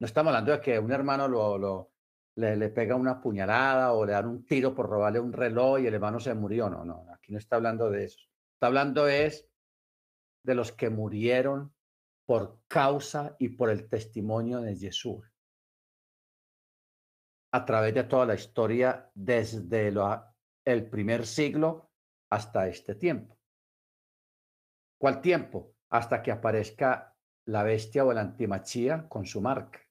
[0.00, 1.95] No estamos hablando de que un hermano lo, lo
[2.36, 5.86] le, le, pega una puñalada o le dan un tiro por robarle un reloj y
[5.86, 6.70] el hermano se murió.
[6.70, 8.20] No, no, aquí no está hablando de eso.
[8.54, 9.48] Está hablando es
[10.42, 11.74] de los que murieron
[12.24, 15.24] por causa y por el testimonio de Jesús
[17.52, 19.90] a través de toda la historia desde
[20.64, 21.90] el primer siglo
[22.30, 23.38] hasta este tiempo.
[24.98, 25.74] ¿Cuál tiempo?
[25.88, 27.16] Hasta que aparezca
[27.46, 29.85] la bestia o la antimachía con su marca.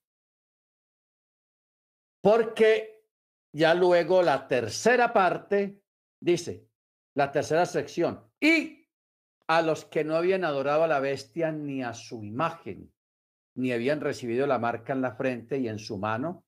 [2.26, 3.04] Porque
[3.52, 5.80] ya luego la tercera parte
[6.20, 6.68] dice,
[7.14, 8.88] la tercera sección, y
[9.46, 12.92] a los que no habían adorado a la bestia ni a su imagen,
[13.54, 16.44] ni habían recibido la marca en la frente y en su mano,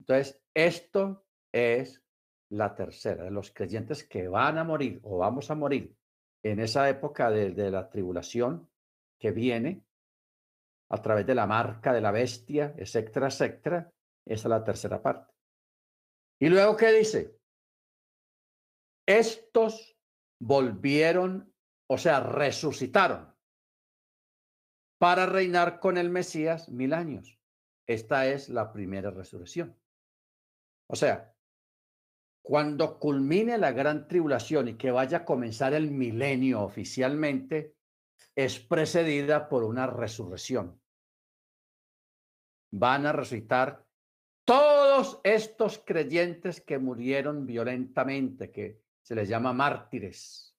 [0.00, 2.02] entonces, esto es
[2.50, 5.96] la tercera de los creyentes que van a morir o vamos a morir
[6.42, 8.68] en esa época de, la tribulación
[9.16, 9.86] que viene
[10.88, 13.92] a través de la marca de la bestia, etcétera, etcétera.
[14.28, 15.32] Esa es la tercera parte.
[16.38, 17.40] Y luego, ¿qué dice?
[19.06, 19.98] Estos
[20.38, 21.52] volvieron,
[21.88, 23.34] o sea, resucitaron
[25.00, 27.40] para reinar con el Mesías mil años.
[27.86, 29.80] Esta es la primera resurrección.
[30.90, 31.34] O sea,
[32.44, 37.76] cuando culmine la gran tribulación y que vaya a comenzar el milenio oficialmente,
[38.36, 40.80] es precedida por una resurrección.
[42.70, 43.87] Van a resucitar
[44.98, 50.56] todos estos creyentes que murieron violentamente, que se les llama mártires.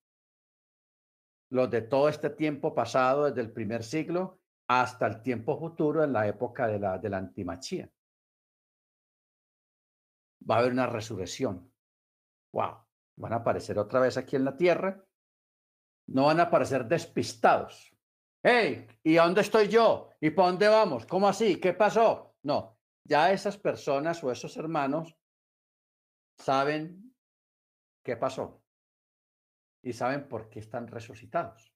[1.50, 6.14] Los de todo este tiempo pasado, desde el primer siglo hasta el tiempo futuro, en
[6.14, 7.92] la época de la, de la antimachía
[10.50, 11.70] va a haber una resurrección.
[12.54, 12.78] ¡Wow!
[13.18, 15.04] Van a aparecer otra vez aquí en la tierra.
[16.08, 17.94] No van a aparecer despistados.
[18.42, 18.88] ¡Hey!
[19.04, 20.12] ¿Y dónde estoy yo?
[20.22, 21.06] ¿Y para dónde vamos?
[21.06, 21.60] ¿Cómo así?
[21.60, 22.38] ¿Qué pasó?
[22.44, 22.79] No,
[23.10, 25.18] ya esas personas o esos hermanos
[26.38, 27.16] saben
[28.04, 28.64] qué pasó
[29.84, 31.74] y saben por qué están resucitados.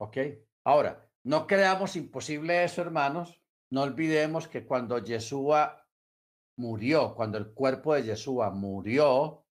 [0.00, 0.18] ¿Ok?
[0.64, 3.42] Ahora, no creamos imposible eso, hermanos.
[3.70, 5.86] No olvidemos que cuando Yeshua
[6.58, 9.46] murió, cuando el cuerpo de Yeshua murió,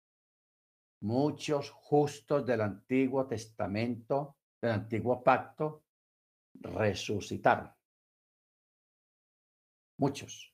[1.01, 5.86] muchos justos del Antiguo Testamento, del Antiguo Pacto,
[6.53, 7.76] resucitaron.
[9.98, 10.54] Muchos.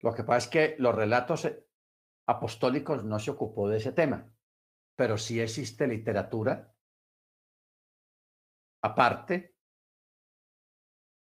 [0.00, 1.66] Lo que pasa es que los relatos eh,
[2.26, 4.30] apostólicos no se ocupó de ese tema,
[4.94, 6.72] pero sí existe literatura
[8.82, 9.56] aparte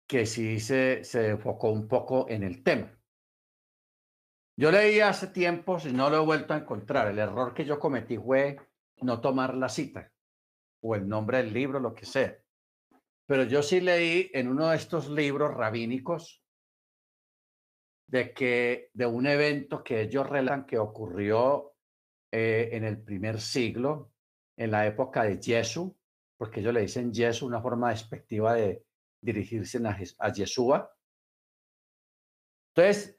[0.07, 2.93] que sí se, se enfocó un poco en el tema.
[4.59, 7.79] Yo leí hace tiempo, si no lo he vuelto a encontrar, el error que yo
[7.79, 8.57] cometí fue
[9.03, 10.13] no tomar la cita
[10.81, 12.39] o el nombre del libro, lo que sea.
[13.27, 16.46] Pero yo sí leí en uno de estos libros rabínicos
[18.07, 21.75] de que de un evento que ellos relatan que ocurrió
[22.33, 24.13] eh, en el primer siglo,
[24.57, 25.93] en la época de Jesús,
[26.37, 28.85] porque ellos le dicen Jesús, una forma despectiva de
[29.21, 30.95] dirigirse a, a Yeshua.
[32.75, 33.19] Entonces,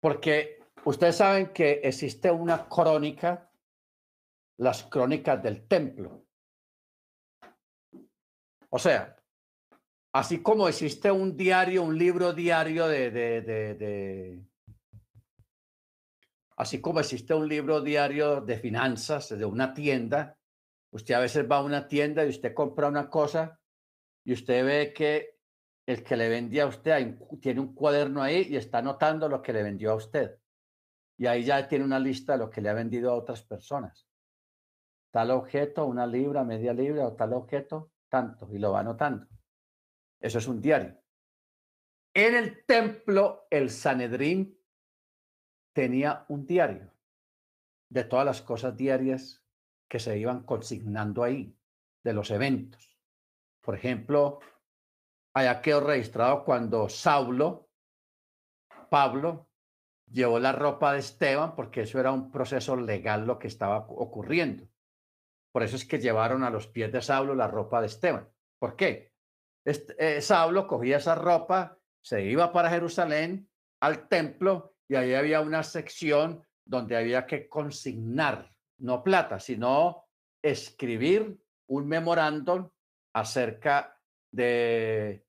[0.00, 3.50] porque ustedes saben que existe una crónica,
[4.58, 6.24] las crónicas del templo.
[8.70, 9.16] O sea,
[10.18, 14.42] así como existe un diario, un libro diario de,
[16.56, 20.38] así como existe un libro diario de finanzas de una tienda,
[20.90, 23.60] usted a veces va a una tienda y usted compra una cosa
[24.24, 25.36] y usted ve que
[25.84, 29.52] el que le vendía a usted tiene un cuaderno ahí y está anotando lo que
[29.52, 30.38] le vendió a usted.
[31.18, 34.06] Y ahí ya tiene una lista de lo que le ha vendido a otras personas.
[35.10, 39.26] Tal objeto, una libra, media libra o tal objeto, tanto, y lo va anotando.
[40.20, 41.00] Eso es un diario.
[42.14, 44.58] En el templo, el Sanedrín
[45.74, 46.90] tenía un diario
[47.90, 49.44] de todas las cosas diarias
[49.88, 51.56] que se iban consignando ahí,
[52.02, 52.98] de los eventos.
[53.60, 54.40] Por ejemplo,
[55.34, 57.68] allá quedó registrado cuando Saulo,
[58.88, 59.50] Pablo,
[60.10, 64.68] llevó la ropa de Esteban, porque eso era un proceso legal lo que estaba ocurriendo.
[65.52, 68.28] Por eso es que llevaron a los pies de Saulo la ropa de Esteban.
[68.58, 69.15] ¿Por qué?
[69.66, 73.50] Este, Saulo cogía esa ropa, se iba para Jerusalén,
[73.80, 80.04] al templo, y ahí había una sección donde había que consignar, no plata, sino
[80.42, 81.38] escribir
[81.68, 82.70] un memorándum
[83.12, 83.98] acerca
[84.30, 85.26] de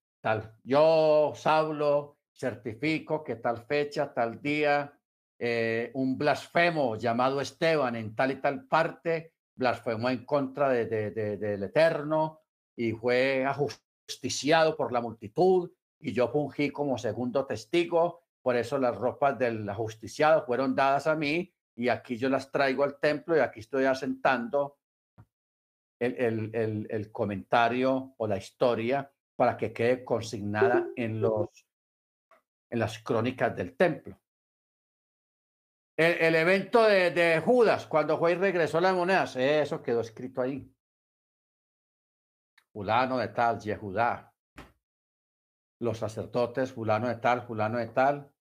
[0.63, 4.93] yo, Saulo, certifico que tal fecha, tal día,
[5.39, 11.63] eh, un blasfemo llamado Esteban en tal y tal parte, blasfemó en contra de, del
[11.63, 12.41] Eterno
[12.75, 13.45] y fue
[14.07, 19.67] ajusticiado por la multitud y yo fungí como segundo testigo, por eso las ropas del
[19.69, 23.85] ajusticiado fueron dadas a mí y aquí yo las traigo al templo y aquí estoy
[23.85, 24.77] asentando
[25.99, 31.49] el, el, el comentario o la historia para que quede consignada en, los,
[32.69, 34.19] en las crónicas del templo.
[35.97, 40.71] El, evento de, Judas, cuando y regresó las monedas, eso quedó escrito ahí.
[42.77, 44.31] Fulano de tal, Yehudá.
[45.79, 48.31] Los sacerdotes, fulano de tal, fulano de tal,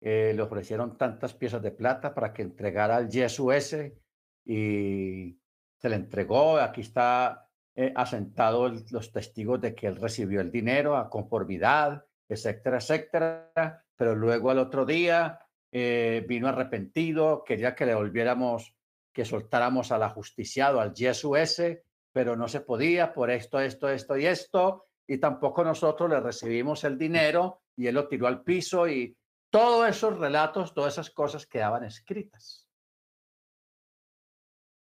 [0.00, 3.96] eh, le ofrecieron tantas piezas de plata para que entregara al Yesu ese
[4.44, 5.38] y
[5.76, 6.58] se le entregó.
[6.58, 12.78] Aquí está eh, asentado los testigos de que él recibió el dinero a conformidad, etcétera,
[12.78, 13.84] etcétera.
[13.94, 15.38] Pero luego al otro día
[15.70, 18.74] eh, vino arrepentido, quería que le volviéramos,
[19.12, 21.84] que soltáramos al ajusticiado, al Yesu ese,
[22.14, 26.84] pero no se podía por esto, esto, esto y esto, y tampoco nosotros le recibimos
[26.84, 29.18] el dinero y él lo tiró al piso y
[29.50, 32.68] todos esos relatos, todas esas cosas quedaban escritas.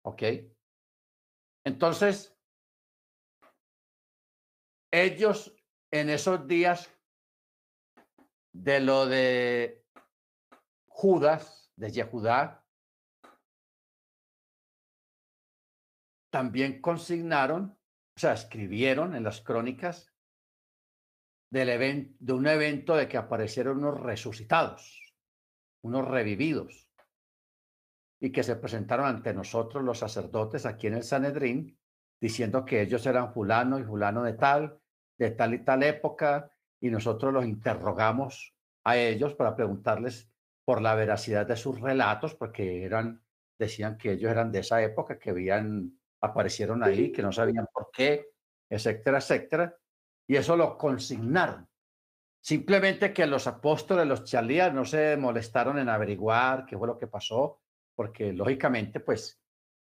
[0.02, 0.22] ¿Ok?
[1.66, 2.34] Entonces,
[4.90, 5.54] ellos
[5.90, 6.90] en esos días
[8.54, 9.84] de lo de
[10.88, 12.59] Judas, de Yehudá,
[16.30, 17.76] también consignaron,
[18.16, 20.12] o sea, escribieron en las crónicas
[21.50, 25.14] del evento, de un evento de que aparecieron unos resucitados,
[25.82, 26.88] unos revividos,
[28.20, 31.78] y que se presentaron ante nosotros los sacerdotes aquí en el Sanedrín,
[32.20, 34.78] diciendo que ellos eran fulano y fulano de tal,
[35.18, 38.54] de tal y tal época, y nosotros los interrogamos
[38.84, 40.30] a ellos para preguntarles
[40.64, 43.22] por la veracidad de sus relatos, porque eran,
[43.58, 47.90] decían que ellos eran de esa época, que habían, aparecieron ahí, que no sabían por
[47.92, 48.30] qué,
[48.68, 49.76] etcétera, etcétera.
[50.26, 51.68] Y eso lo consignaron.
[52.42, 57.06] Simplemente que los apóstoles, los chalías, no se molestaron en averiguar qué fue lo que
[57.06, 57.60] pasó,
[57.94, 59.40] porque lógicamente, pues,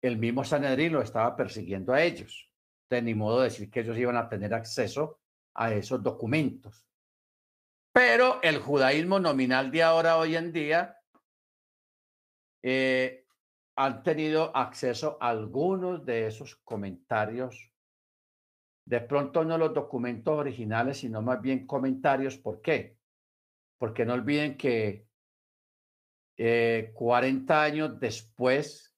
[0.03, 2.51] el mismo Sanedrín lo estaba persiguiendo a ellos.
[2.91, 5.21] De ni modo de decir que ellos iban a tener acceso
[5.55, 6.85] a esos documentos.
[7.93, 10.97] Pero el judaísmo nominal de ahora, hoy en día,
[12.63, 13.27] eh,
[13.83, 17.73] han tenido acceso a algunos de esos comentarios.
[18.85, 22.37] De pronto no los documentos originales, sino más bien comentarios.
[22.37, 22.99] ¿Por qué?
[23.79, 25.09] Porque no olviden que
[26.93, 28.95] 40 eh, años después,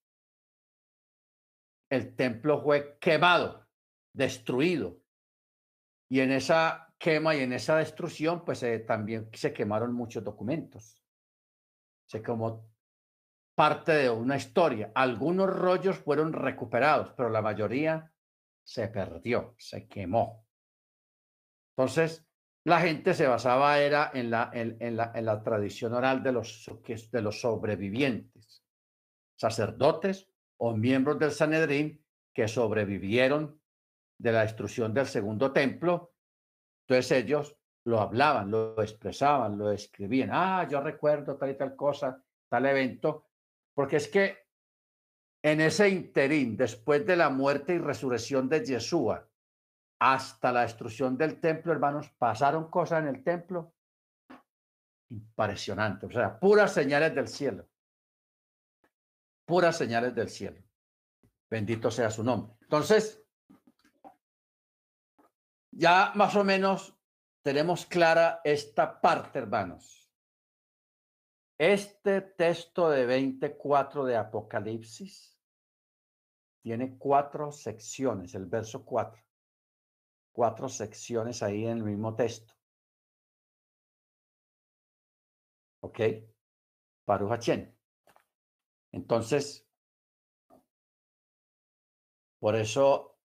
[1.89, 3.69] el templo fue quemado,
[4.13, 5.01] destruido.
[6.11, 11.01] Y en esa quema y en esa destrucción, pues eh, también se quemaron muchos documentos.
[12.07, 12.72] Se como
[13.55, 14.93] parte de una historia.
[14.95, 18.13] Algunos rollos fueron recuperados, pero la mayoría
[18.65, 20.47] se perdió, se quemó.
[21.77, 22.27] Entonces,
[22.65, 26.71] la gente se basaba era en la, en, la, en la tradición oral de los,
[27.11, 28.65] de los sobrevivientes,
[29.37, 30.29] sacerdotes
[30.59, 33.61] o miembros del Sanedrín que sobrevivieron
[34.19, 36.13] de la destrucción del segundo templo
[36.93, 40.31] entonces ellos lo hablaban, lo expresaban, lo escribían.
[40.33, 43.29] Ah, yo recuerdo tal y tal cosa, tal evento,
[43.75, 44.39] porque es que
[45.43, 49.29] en ese interín, después de la muerte y resurrección de Yeshua,
[49.99, 53.75] hasta la destrucción del templo, hermanos, pasaron cosas en el templo
[55.11, 57.69] impresionantes, o sea, puras señales del cielo.
[59.45, 60.63] Puras señales del cielo.
[61.51, 62.57] Bendito sea su nombre.
[62.63, 63.23] Entonces,
[65.71, 66.97] ya más o menos
[67.43, 70.02] tenemos clara esta parte, hermanos.
[71.65, 75.41] Este texto de 24 de Apocalipsis
[76.61, 79.23] tiene cuatro secciones, el verso 4.
[80.33, 82.53] Cuatro secciones ahí en el mismo texto.
[85.83, 86.01] ¿Ok?
[87.05, 87.79] Paruhachén.
[88.91, 89.65] Entonces,
[92.41, 93.21] por eso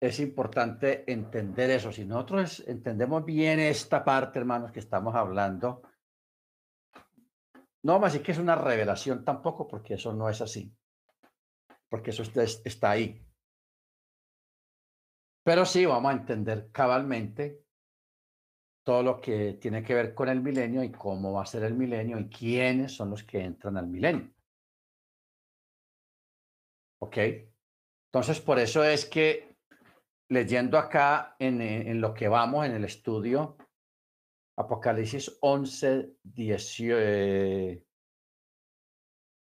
[0.00, 1.90] es importante entender eso.
[1.90, 5.82] Si nosotros entendemos bien esta parte, hermanos, que estamos hablando,
[7.82, 10.74] no vamos a que es una revelación tampoco, porque eso no es así,
[11.88, 13.24] porque eso está ahí.
[15.44, 17.64] Pero sí vamos a entender cabalmente
[18.84, 21.74] todo lo que tiene que ver con el milenio y cómo va a ser el
[21.74, 24.32] milenio y quiénes son los que entran al milenio.
[27.00, 27.16] ¿Ok?
[28.06, 29.56] Entonces, por eso es que
[30.28, 33.56] leyendo acá en, en, lo que vamos en el estudio,
[34.56, 37.84] Apocalipsis 11, 18,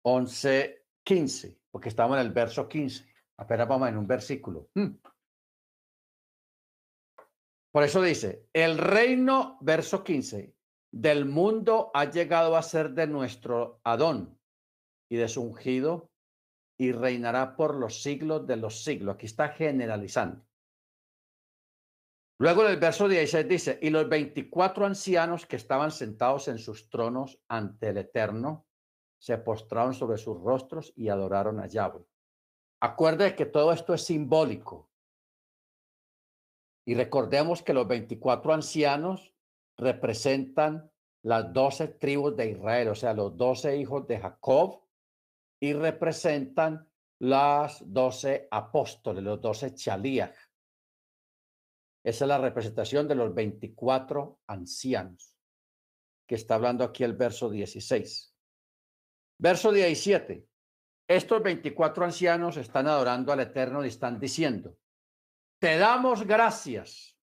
[0.03, 3.07] 11, 15, porque estamos en el verso 15.
[3.39, 4.69] Apenas vamos en un versículo.
[4.75, 4.97] Mm.
[7.73, 10.55] Por eso dice, el reino, verso 15,
[10.93, 14.39] del mundo ha llegado a ser de nuestro Adón
[15.09, 16.11] y de su ungido
[16.79, 19.15] y reinará por los siglos de los siglos.
[19.15, 20.45] Aquí está generalizando.
[22.41, 26.89] Luego en el verso 16 dice, y los 24 ancianos que estaban sentados en sus
[26.89, 28.67] tronos ante el Eterno
[29.19, 32.03] se postraron sobre sus rostros y adoraron a Yahweh.
[32.81, 34.91] Acuerde que todo esto es simbólico.
[36.87, 39.35] Y recordemos que los 24 ancianos
[39.77, 40.91] representan
[41.23, 44.81] las 12 tribus de Israel, o sea, los 12 hijos de Jacob,
[45.61, 46.89] y representan
[47.19, 50.31] las 12 apóstoles, los 12 chalías.
[52.03, 55.37] Esa es la representación de los 24 ancianos,
[56.27, 58.35] que está hablando aquí el verso 16.
[59.39, 60.47] Verso 17.
[61.09, 64.79] Estos 24 ancianos están adorando al Eterno y están diciendo,
[65.61, 67.19] te damos gracias,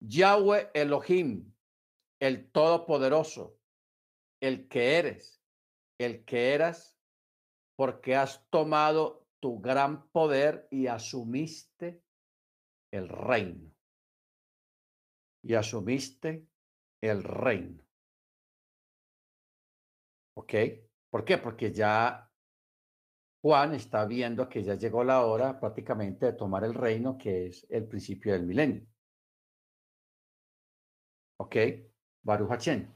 [0.00, 1.52] Yahweh Elohim,
[2.20, 3.58] el Todopoderoso,
[4.40, 5.42] el que eres,
[5.98, 6.98] el que eras,
[7.76, 12.02] porque has tomado tu gran poder y asumiste
[12.90, 13.72] el reino.
[15.42, 16.46] Y asumiste
[17.00, 17.82] el reino.
[20.36, 20.54] ¿Ok?
[21.10, 21.38] ¿Por qué?
[21.38, 22.30] Porque ya
[23.42, 27.66] Juan está viendo que ya llegó la hora prácticamente de tomar el reino, que es
[27.70, 28.86] el principio del milenio.
[31.40, 31.56] ¿Ok?
[32.22, 32.94] Baruch Hachén.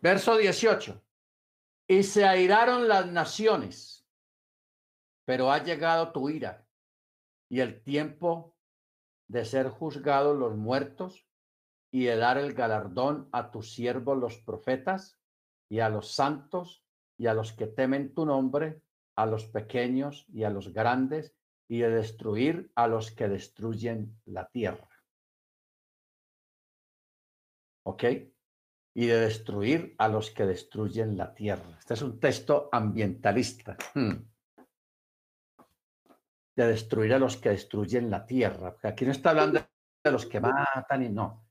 [0.00, 1.02] Verso 18.
[1.86, 4.06] Y se airaron las naciones,
[5.26, 6.66] pero ha llegado tu ira
[7.50, 8.53] y el tiempo
[9.28, 11.26] de ser juzgados los muertos
[11.90, 15.18] y de dar el galardón a tus siervos los profetas
[15.68, 16.84] y a los santos
[17.16, 18.82] y a los que temen tu nombre,
[19.16, 21.34] a los pequeños y a los grandes,
[21.68, 24.88] y de destruir a los que destruyen la tierra.
[27.84, 28.04] ¿Ok?
[28.94, 31.78] Y de destruir a los que destruyen la tierra.
[31.78, 33.76] Este es un texto ambientalista.
[36.56, 38.76] De destruir a los que destruyen la tierra.
[38.82, 39.60] aquí no está hablando
[40.04, 41.46] de los que matan y no.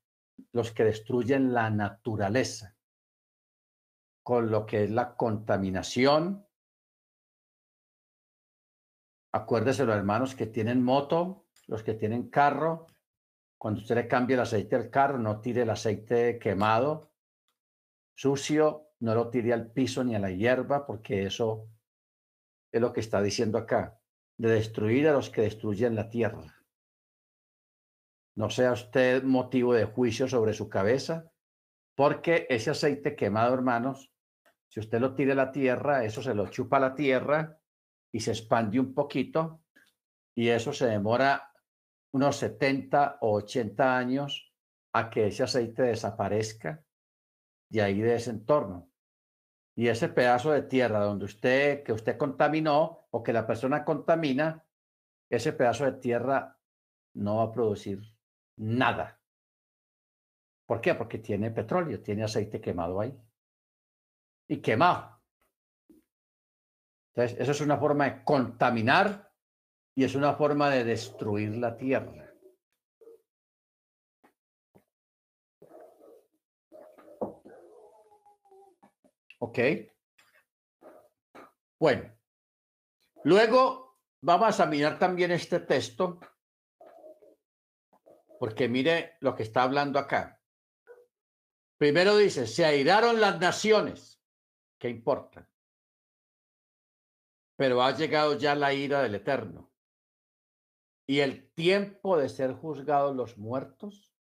[0.53, 2.75] Los que destruyen la naturaleza.
[4.23, 6.47] Con lo que es la contaminación,
[9.35, 12.85] Acuérdese los hermanos que tienen moto, los que tienen carro,
[13.57, 17.13] cuando usted le cambie el aceite al carro, no tire el aceite quemado,
[18.15, 21.67] sucio, no lo tire al piso ni a la hierba, porque eso
[22.71, 23.99] es lo que está diciendo acá,
[24.37, 26.63] de destruir a los que destruyen la tierra.
[28.35, 31.31] No sea usted motivo de juicio sobre su cabeza,
[31.95, 34.11] porque ese aceite quemado, hermanos,
[34.67, 37.59] si usted lo tira a la tierra, eso se lo chupa a la tierra
[38.11, 39.61] y se expande un poquito
[40.35, 41.51] y eso se demora
[42.11, 44.51] unos 70 o 80 años
[44.93, 46.83] a que ese aceite desaparezca
[47.69, 48.92] de ahí de ese entorno.
[49.75, 54.63] Y ese pedazo de tierra donde usted, que usted contaminó o que la persona contamina,
[55.29, 56.59] ese pedazo de tierra
[57.15, 58.01] no va a producir
[58.57, 59.19] nada.
[60.65, 60.95] ¿Por qué?
[60.95, 63.17] Porque tiene petróleo, tiene aceite quemado ahí.
[64.47, 65.21] Y quemado.
[67.13, 69.31] Entonces, eso es una forma de contaminar
[69.95, 72.22] y es una forma de destruir la tierra.
[79.43, 79.59] ¿Ok?
[81.79, 82.17] Bueno,
[83.23, 86.19] luego vamos a mirar también este texto,
[88.39, 90.41] porque mire lo que está hablando acá.
[91.77, 94.21] Primero dice, se airaron las naciones.
[94.79, 95.49] ¿Qué importa?
[97.55, 99.71] pero ha llegado ya la ira del Eterno
[101.07, 104.13] y el tiempo de ser juzgados los muertos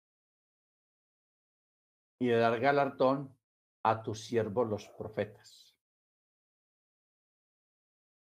[2.19, 3.37] y de dar galardón
[3.83, 5.75] a tus siervos los profetas.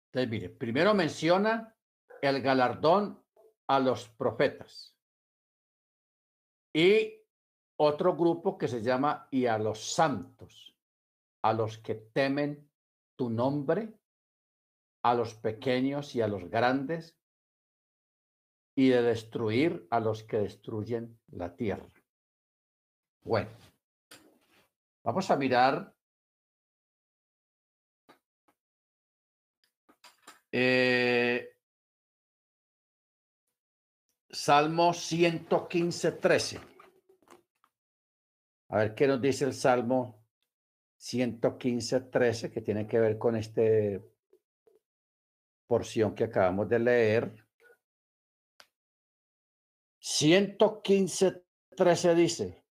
[0.08, 1.74] Entonces, mire, primero menciona
[2.22, 3.22] el galardón
[3.66, 4.96] a los profetas
[6.74, 7.14] y
[7.78, 10.74] otro grupo que se llama y a los santos,
[11.42, 12.70] a los que temen
[13.16, 13.98] tu nombre
[15.06, 17.16] a los pequeños y a los grandes,
[18.74, 21.88] y de destruir a los que destruyen la tierra.
[23.22, 23.48] Bueno,
[25.06, 25.94] vamos a mirar
[30.50, 31.48] eh,
[34.28, 36.60] Salmo 115, 13.
[38.68, 40.26] A ver qué nos dice el Salmo
[40.96, 43.62] 115, 13, que tiene que ver con esta
[45.68, 47.46] porción que acabamos de leer.
[50.00, 51.44] 115,
[51.76, 52.65] 13 dice,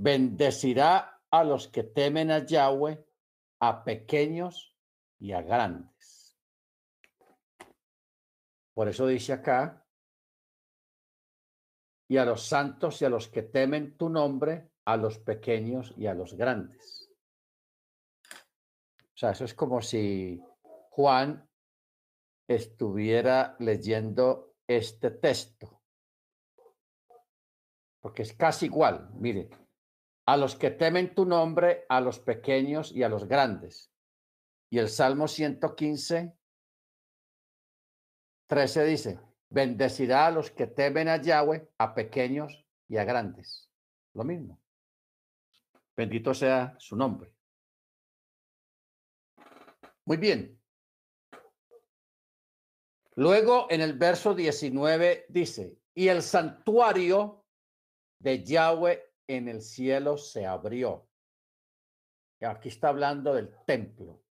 [0.00, 3.04] bendecirá a los que temen a Yahweh,
[3.60, 4.74] a pequeños
[5.18, 6.38] y a grandes.
[8.72, 9.86] Por eso dice acá,
[12.08, 16.06] y a los santos y a los que temen tu nombre, a los pequeños y
[16.06, 17.10] a los grandes.
[18.24, 20.42] O sea, eso es como si
[20.90, 21.46] Juan
[22.48, 25.82] estuviera leyendo este texto.
[28.00, 29.50] Porque es casi igual, mire,
[30.30, 33.90] a los que temen tu nombre, a los pequeños y a los grandes.
[34.70, 36.32] Y el Salmo 115,
[38.46, 43.68] 13 dice, bendecirá a los que temen a Yahweh, a pequeños y a grandes.
[44.14, 44.60] Lo mismo.
[45.96, 47.32] Bendito sea su nombre.
[50.04, 50.62] Muy bien.
[53.16, 57.44] Luego en el verso 19 dice, y el santuario
[58.20, 61.08] de Yahweh en el cielo se abrió.
[62.40, 64.22] Aquí está hablando del templo.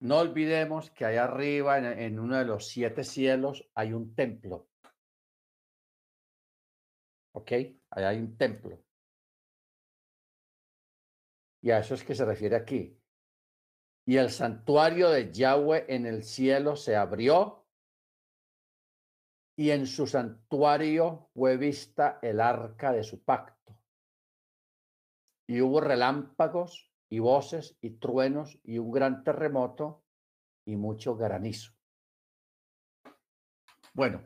[0.00, 4.68] No olvidemos que allá arriba, en, en uno de los siete cielos, hay un templo.
[7.32, 7.52] ¿Ok?
[7.90, 8.82] Allá hay un templo.
[11.62, 13.00] Y a eso es que se refiere aquí
[14.06, 17.63] y el santuario de Yahweh en el cielo se abrió
[19.56, 23.78] y en su santuario fue vista el arca de su pacto.
[25.48, 30.04] Y hubo relámpagos y voces y truenos y un gran terremoto
[30.66, 31.72] y mucho granizo.
[33.92, 34.22] Bueno,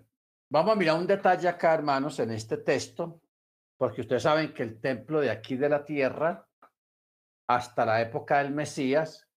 [0.51, 3.20] vamos a mirar un detalle acá, hermanos, en este texto,
[3.76, 6.49] porque ustedes saben que el templo de aquí de la tierra,
[7.49, 9.29] hasta la época del Mesías,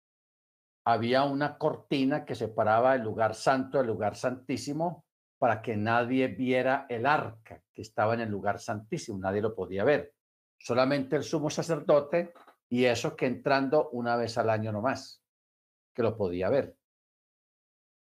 [0.86, 5.06] había una cortina que separaba el lugar santo del lugar santísimo
[5.42, 9.84] para que nadie viera el arca que estaba en el lugar santísimo, nadie lo podía
[9.84, 10.14] ver,
[10.60, 12.32] solamente el sumo sacerdote
[12.70, 15.24] y eso que entrando una vez al año nomás,
[15.96, 16.78] que lo podía ver.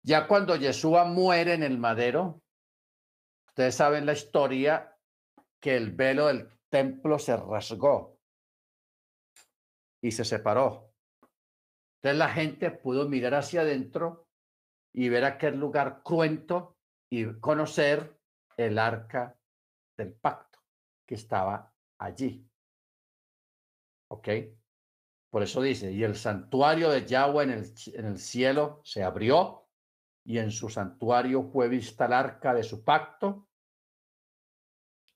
[0.02, 2.42] Ya cuando Yeshua muere en el madero,
[3.48, 4.96] ustedes saben la historia
[5.60, 8.18] que el velo del templo se rasgó
[10.02, 10.96] y se separó
[12.06, 14.28] entonces la gente pudo mirar hacia adentro
[14.94, 16.74] y ver aquel lugar cruento
[17.10, 18.20] y conocer
[18.58, 19.38] el arca
[19.97, 20.60] del pacto
[21.06, 22.47] que estaba allí.
[24.10, 24.30] ¿Ok?
[25.30, 29.68] Por eso dice, y el santuario de Yahweh en el, en el cielo se abrió
[30.24, 33.49] y en su santuario fue vista el arca de su pacto.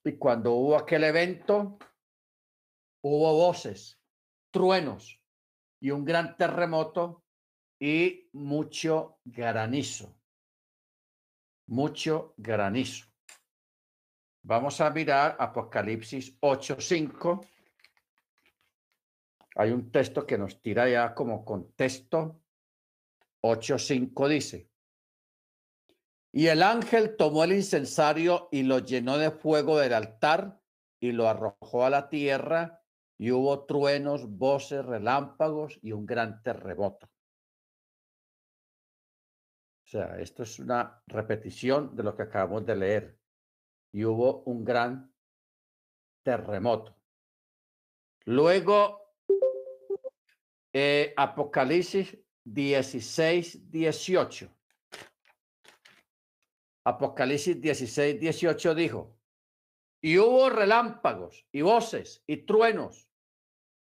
[0.04, 1.78] Y cuando hubo aquel evento,
[3.02, 4.00] hubo voces,
[4.50, 5.20] truenos,
[5.80, 7.24] y un gran terremoto
[7.80, 10.19] y mucho granizo.
[11.70, 13.06] Mucho granizo.
[14.42, 17.46] Vamos a mirar Apocalipsis 8.5.
[19.54, 22.42] Hay un texto que nos tira ya como contexto.
[23.42, 24.68] 8.5 dice,
[26.32, 30.60] y el ángel tomó el incensario y lo llenó de fuego del altar
[31.00, 32.82] y lo arrojó a la tierra
[33.16, 37.08] y hubo truenos, voces, relámpagos y un gran terremoto.
[39.90, 43.18] Sea, esto es una repetición de lo que acabamos de leer.
[43.92, 45.12] Y hubo un gran
[46.22, 46.94] terremoto.
[48.26, 49.16] Luego,
[50.72, 54.48] eh, Apocalipsis 16, 18.
[56.84, 59.18] Apocalipsis 16, 18 dijo,
[60.00, 63.10] y hubo relámpagos y voces y truenos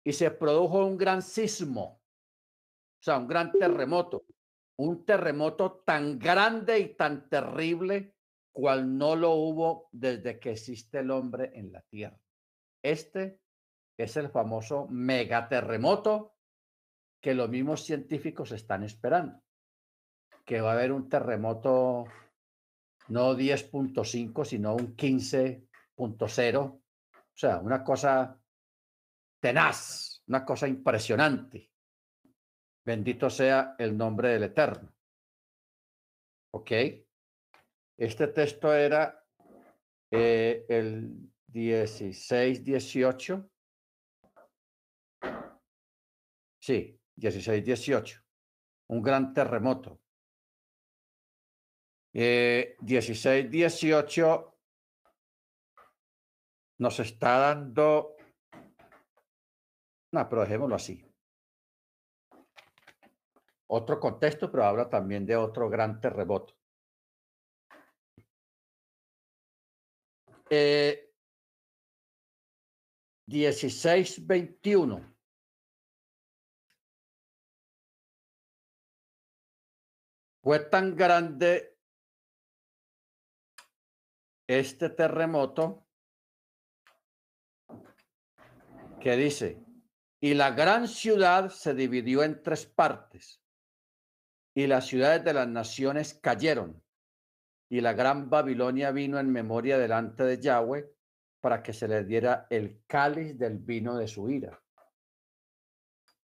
[0.04, 2.01] y se produjo un gran sismo,
[2.99, 4.26] o sea, un gran terremoto,
[4.84, 8.16] un terremoto tan grande y tan terrible
[8.52, 12.20] cual no lo hubo desde que existe el hombre en la tierra.
[12.82, 13.40] Este
[13.98, 16.36] es el famoso megaterremoto
[17.22, 19.42] que los mismos científicos están esperando,
[20.46, 22.04] que va a haber un terremoto
[23.08, 26.82] no 10.5, sino un 15.0, o
[27.34, 28.38] sea, una cosa
[29.40, 31.72] tenaz, una cosa impresionante.
[32.86, 34.94] Bendito sea el nombre del Eterno.
[36.52, 36.72] ¿Ok?
[37.98, 39.26] Este texto era
[40.12, 43.50] eh, el 16, 18.
[46.60, 48.22] Sí, 16, 18.
[48.90, 50.02] Un gran terremoto.
[52.14, 54.50] Eh, 16, 18
[56.80, 58.16] nos está dando
[60.12, 61.12] No, pero dejémoslo así.
[63.76, 66.53] Otro contexto, pero habla también de otro gran terremoto.
[70.47, 71.11] Eh,
[73.26, 75.15] 1621.
[80.43, 81.80] Fue tan grande
[84.47, 85.88] este terremoto
[89.01, 89.65] que dice,
[90.21, 93.43] y la gran ciudad se dividió en tres partes,
[94.56, 96.84] y las ciudades de las naciones cayeron,
[97.70, 100.93] y la gran Babilonia vino en memoria delante de Yahweh
[101.41, 104.62] para que se le diera el cáliz del vino de su ira.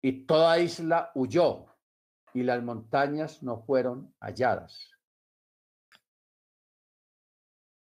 [0.02, 1.68] Y toda isla huyó
[2.34, 4.92] y las montañas no fueron halladas.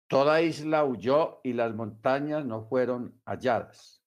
[0.07, 4.01] Toda isla huyó y las montañas no fueron halladas.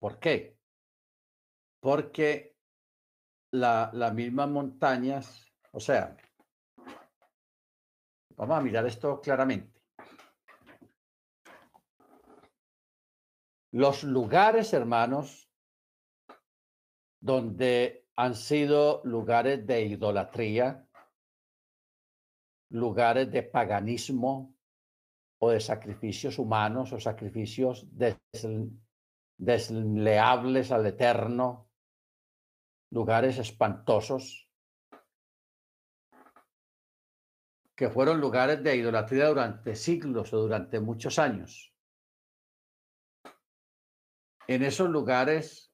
[0.00, 0.58] ¿Por qué?
[1.80, 2.57] Porque
[3.52, 6.16] la, las mismas montañas, o sea,
[8.36, 9.78] vamos a mirar esto claramente.
[13.72, 15.50] Los lugares, hermanos,
[17.20, 20.88] donde han sido lugares de idolatría,
[22.70, 24.54] lugares de paganismo
[25.38, 27.86] o de sacrificios humanos o sacrificios
[29.36, 31.67] desleables al Eterno,
[32.90, 34.48] lugares espantosos,
[37.76, 41.72] que fueron lugares de idolatría durante siglos o durante muchos años.
[44.48, 45.72] En esos lugares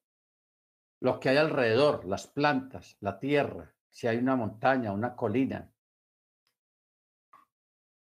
[1.00, 5.70] lo que hay alrededor, las plantas, la tierra, si hay una montaña, una colina.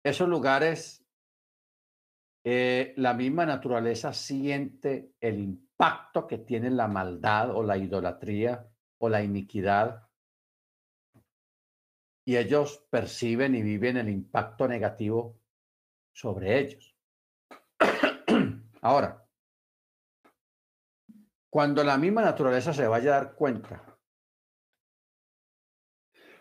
[0.02, 1.04] Esos lugares,
[2.44, 9.08] eh, la misma naturaleza siente el impacto que tiene la maldad o la idolatría o
[9.08, 10.08] la iniquidad
[12.24, 15.38] y ellos perciben y viven el impacto negativo
[16.12, 16.96] sobre ellos.
[18.80, 19.26] Ahora,
[21.50, 23.98] cuando la misma naturaleza se vaya a dar cuenta,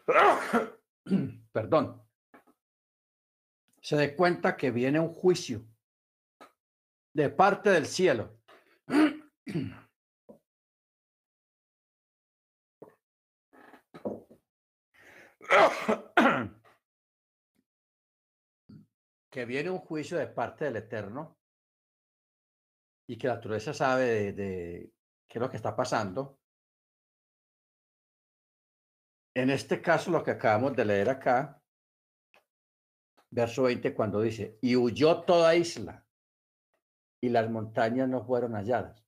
[1.51, 2.01] perdón,
[3.82, 5.66] se dé cuenta que viene un juicio
[7.14, 8.39] de parte del cielo.
[19.29, 21.37] que viene un juicio de parte del Eterno
[23.07, 24.93] y que la naturaleza sabe de,
[25.27, 26.39] qué es lo que está pasando.
[29.35, 31.59] En este caso, lo que acabamos de leer acá,
[33.31, 36.05] verso 20, cuando dice, y huyó toda isla
[37.19, 39.03] y las montañas no fueron halladas.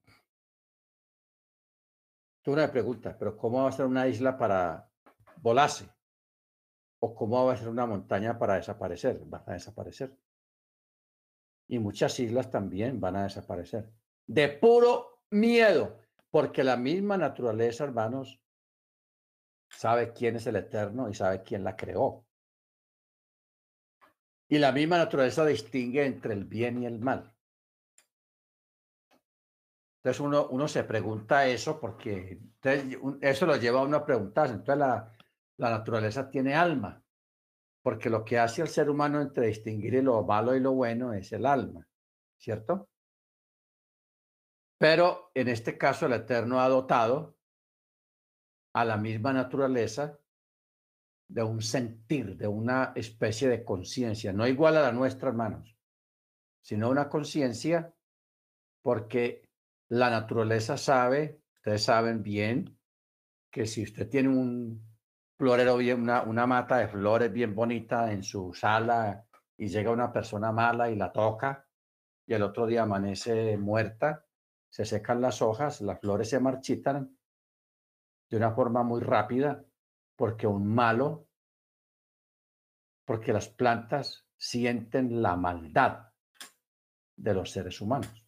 [2.41, 4.89] Tú una pregunta, pero ¿cómo va a ser una isla para
[5.37, 5.94] volarse?
[7.05, 9.19] ¿O cómo va a ser una montaña para desaparecer?
[9.25, 10.17] Van a desaparecer.
[11.67, 13.91] Y muchas islas también van a desaparecer.
[14.25, 15.99] De puro miedo
[16.31, 18.41] porque la misma naturaleza, hermanos,
[19.69, 22.25] sabe quién es el eterno y sabe quién la creó.
[24.47, 27.35] Y la misma naturaleza distingue entre el bien y el mal.
[29.97, 32.39] Entonces uno, uno se pregunta eso porque
[33.21, 34.49] eso lo lleva a uno a.
[34.49, 35.14] Entonces la,
[35.57, 37.03] la naturaleza tiene alma,
[37.81, 41.31] porque lo que hace el ser humano entre distinguir lo malo y lo bueno es
[41.31, 41.87] el alma,
[42.37, 42.89] ¿cierto?
[44.77, 47.37] Pero en este caso el Eterno ha dotado
[48.73, 50.19] a la misma naturaleza
[51.27, 55.75] de un sentir, de una especie de conciencia, no igual a la nuestra, hermanos,
[56.61, 57.93] sino una conciencia
[58.81, 59.49] porque
[59.89, 62.77] la naturaleza sabe, ustedes saben bien,
[63.49, 64.94] que si usted tiene un
[65.37, 69.25] florero bien, una, una mata de flores bien bonita en su sala
[69.57, 71.65] y llega una persona mala y la toca
[72.25, 74.25] y el otro día amanece muerta,
[74.69, 77.17] se secan las hojas, las flores se marchitan
[78.29, 79.63] de una forma muy rápida
[80.15, 81.27] porque un malo,
[83.05, 86.11] porque las plantas sienten la maldad
[87.15, 88.25] de los seres humanos.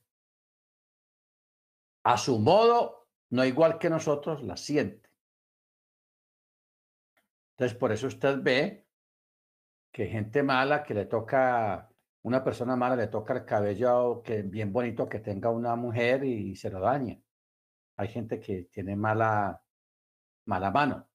[2.03, 5.06] A su modo, no igual que nosotros, la siente.
[7.57, 8.85] Entonces, por eso usted ve
[9.91, 11.89] que gente mala que le toca
[12.21, 16.55] una persona mala le toca el cabello que bien bonito que tenga una mujer y
[16.55, 17.19] se lo daña.
[17.95, 19.63] Hay gente que tiene mala,
[20.45, 21.09] mala mano.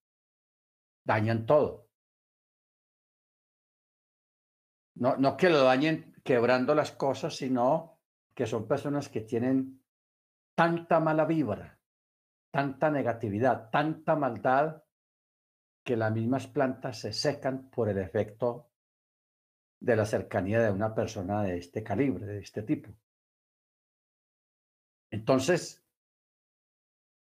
[1.05, 1.91] Dañan todo.
[4.95, 8.01] No, no que lo dañen quebrando las cosas, sino
[8.35, 9.81] que son personas que tienen
[10.57, 11.79] tanta mala vibra,
[12.51, 14.82] tanta negatividad, tanta maldad,
[15.85, 18.71] que las mismas plantas se secan por el efecto
[19.81, 22.91] de la cercanía de una persona de este calibre, de este tipo.
[25.11, 25.85] Entonces,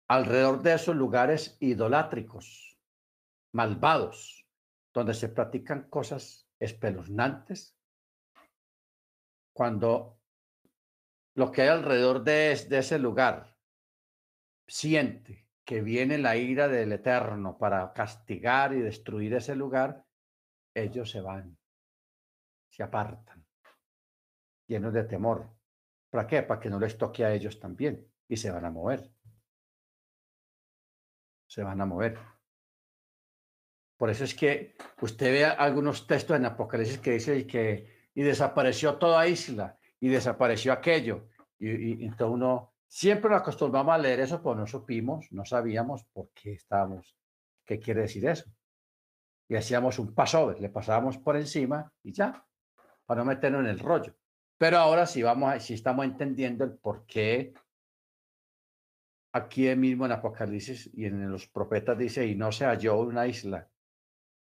[0.08, 2.78] alrededor de esos lugares idolátricos,
[3.54, 4.48] malvados,
[4.94, 7.78] donde se practican cosas espeluznantes,
[9.54, 10.20] cuando
[11.36, 13.56] lo que hay alrededor de, ese lugar
[14.68, 20.04] siente que viene la ira del Eterno para castigar y destruir ese lugar,
[20.74, 21.56] ellos se van,
[22.72, 23.46] se apartan,
[24.66, 25.48] llenos de temor.
[26.10, 26.42] ¿Para qué?
[26.42, 29.12] Para que no les toque a ellos también y se van a mover.
[31.46, 32.18] Se van a mover.
[33.96, 38.96] Por eso es que usted ve algunos textos en Apocalipsis que dice que y desapareció
[38.96, 41.30] toda isla y desapareció aquello.
[41.60, 46.32] Y, entonces uno siempre nos acostumbramos a leer eso, pues no supimos, no sabíamos por
[46.32, 47.16] qué estábamos,
[47.64, 48.52] qué quiere decir eso.
[49.48, 52.46] Y hacíamos un paso, le pasábamos por encima y ya,
[53.06, 54.16] para no meternos en el rollo.
[54.58, 57.54] Pero ahora sí vamos, sí estamos entendiendo el por qué
[59.32, 63.70] aquí mismo en Apocalipsis y en los profetas dice, y no se halló una isla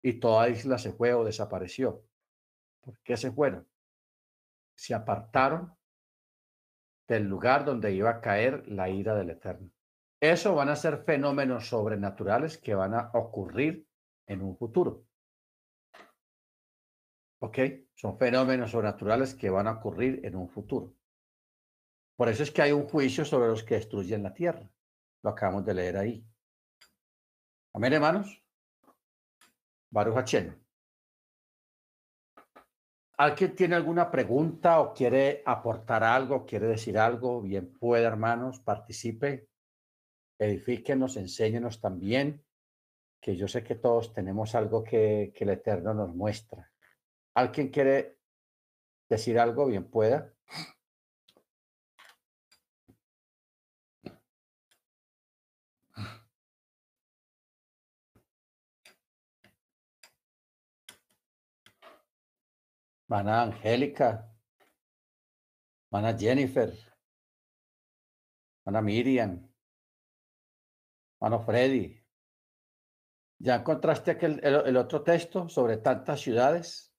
[0.02, 2.04] y toda isla se fue o desapareció.
[2.80, 3.66] ¿Por qué se fueron?
[4.74, 5.72] Se apartaron
[7.08, 9.70] del lugar donde iba a caer la ira del Eterno.
[10.20, 13.86] Eso van a ser fenómenos sobrenaturales que van a ocurrir
[14.26, 15.04] en un futuro.
[17.40, 17.58] ¿Ok?
[17.94, 20.94] Son fenómenos sobrenaturales que van a ocurrir en un futuro.
[22.16, 24.70] Por eso es que hay un juicio sobre los que destruyen la tierra.
[25.22, 26.24] Lo acabamos de leer ahí.
[27.72, 28.42] Amén, hermanos.
[29.90, 30.61] Baruch.
[33.22, 37.40] ¿Alguien tiene alguna pregunta o quiere aportar algo, quiere decir algo?
[37.40, 39.46] Bien puede, hermanos, participe,
[40.40, 42.44] edifíquenos, enséñenos también,
[43.20, 46.72] que yo sé que todos tenemos algo que, que el Eterno nos muestra.
[47.34, 48.18] ¿Alguien quiere
[49.08, 49.66] decir algo?
[49.66, 50.34] Bien pueda.
[63.12, 64.26] Mana Angélica,
[65.90, 66.72] Mana Jennifer,
[68.64, 69.52] Mana Miriam,
[71.20, 72.02] Mano Freddy.
[73.38, 76.94] ¿Ya encontraste aquel, el, otro texto sobre tantas ciudades?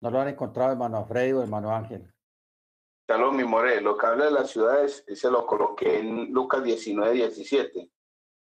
[0.00, 2.12] ¿No lo han encontrado hermano Freddy o hermano Ángel?
[3.06, 7.12] lo mi more, lo que habla de las ciudades, se lo coloqué en Lucas 19,
[7.12, 7.92] 17,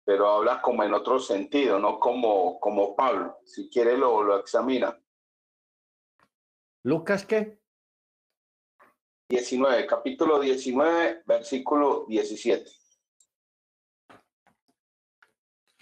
[0.04, 3.40] pero habla como en otro sentido, no como, como Pablo.
[3.44, 4.96] Si quiere lo, lo examina.
[6.86, 7.58] Lucas qué?
[9.28, 12.70] 19, capítulo 19, versículo 17.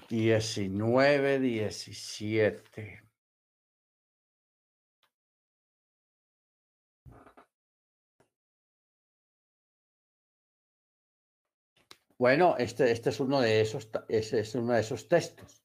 [0.08, 3.02] 19, 17.
[12.16, 15.62] Bueno, este, este es uno de esos, ese es uno de esos textos.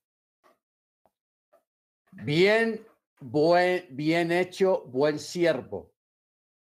[2.11, 2.88] Bien
[3.21, 5.93] bien hecho, buen siervo,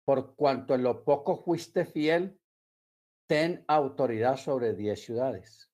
[0.05, 2.39] por cuanto en lo poco fuiste fiel,
[3.27, 5.71] ten autoridad sobre diez ciudades.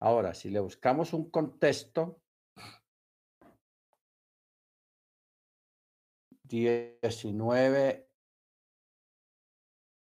[0.00, 2.20] Ahora, si le buscamos un contexto,
[6.42, 8.08] 19,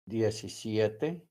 [0.07, 1.29] 17.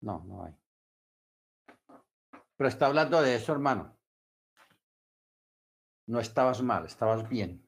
[0.00, 0.65] No, no hay.
[2.56, 3.96] Pero está hablando de eso, hermano.
[6.06, 7.66] No estabas mal, estabas bien.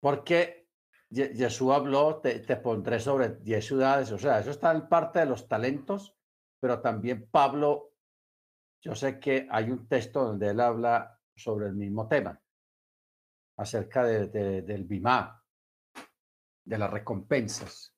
[0.00, 0.68] Porque
[1.10, 4.10] Jesús habló, te, pondré sobre diez ciudades.
[4.10, 6.16] O sea, eso está en parte de los talentos,
[6.58, 7.92] pero también Pablo,
[8.80, 12.40] yo sé que hay un texto donde él habla sobre el mismo tema,
[13.58, 15.44] acerca del Bimá,
[16.64, 17.94] de las recompensas,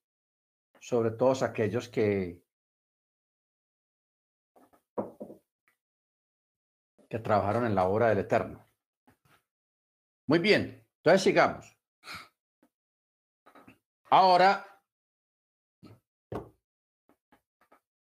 [0.81, 2.44] sobre todos aquellos que,
[7.23, 8.65] trabajaron en la obra del Eterno.
[10.27, 11.77] Muy bien, entonces sigamos.
[14.11, 14.65] Ahora,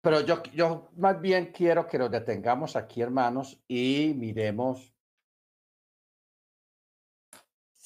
[0.00, 4.96] pero yo, yo más bien quiero que nos detengamos aquí, hermanos, y miremos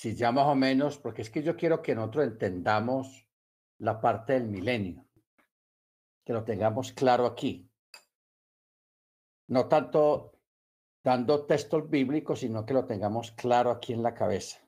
[0.00, 3.28] si ya más o menos, porque es que yo quiero que nosotros entendamos
[3.78, 5.06] la parte del milenio,
[6.24, 7.70] que lo tengamos claro aquí.
[9.48, 10.39] No tanto
[11.02, 14.60] dando textos bíblicos, sino que lo tengamos claro aquí en la cabeza.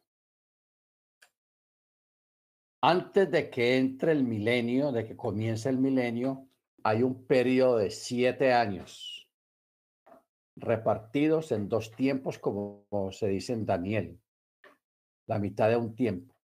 [2.82, 6.48] antes de que entre el milenio, de que comience el milenio,
[6.82, 9.30] hay un periodo de siete años
[10.56, 14.20] repartidos en dos tiempos, como se dice en Daniel,
[15.26, 16.34] la mitad de un tiempo.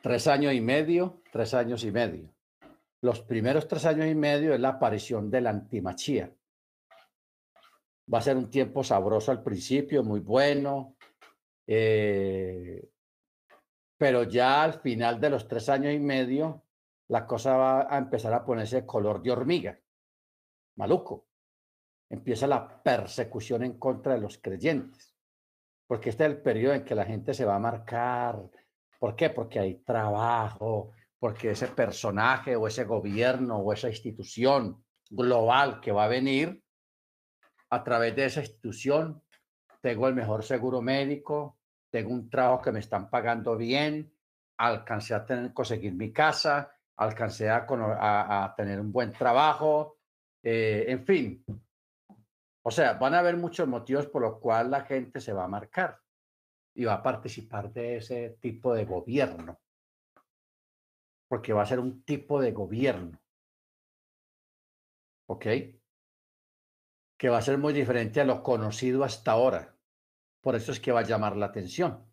[0.00, 2.32] Tres años y medio, tres años y medio.
[3.02, 6.32] Los primeros tres años y medio es la aparición de la antimachía.
[8.12, 10.96] Va a ser un tiempo sabroso al principio, muy bueno,
[11.66, 12.90] eh,
[13.96, 16.64] pero ya al final de los tres años y medio,
[17.08, 19.78] la cosa va a empezar a ponerse color de hormiga.
[20.76, 21.26] Maluco.
[22.08, 25.14] Empieza la persecución en contra de los creyentes.
[25.86, 28.40] Porque este es el periodo en que la gente se va a marcar.
[28.98, 29.30] ¿Por qué?
[29.30, 36.04] Porque hay trabajo, porque ese personaje o ese gobierno o esa institución global que va
[36.04, 36.62] a venir,
[37.70, 39.22] a través de esa institución,
[39.80, 41.58] tengo el mejor seguro médico,
[41.90, 44.12] tengo un trabajo que me están pagando bien,
[44.58, 49.98] alcancé a tener, conseguir mi casa, alcancé a, tener un buen trabajo,
[50.42, 51.44] eh, en fin.
[52.62, 55.48] O sea, van a haber muchos motivos por los cuales la gente se va a
[55.48, 55.98] marcar
[56.74, 59.58] y va a participar de ese tipo de gobierno,
[61.28, 63.18] porque va a ser un tipo de gobierno,
[65.26, 65.46] ¿ok?
[67.20, 69.76] Que va a ser muy diferente a lo conocido hasta ahora.
[70.40, 72.10] Por eso es que va a llamar la atención.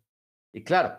[0.52, 0.98] Y claro,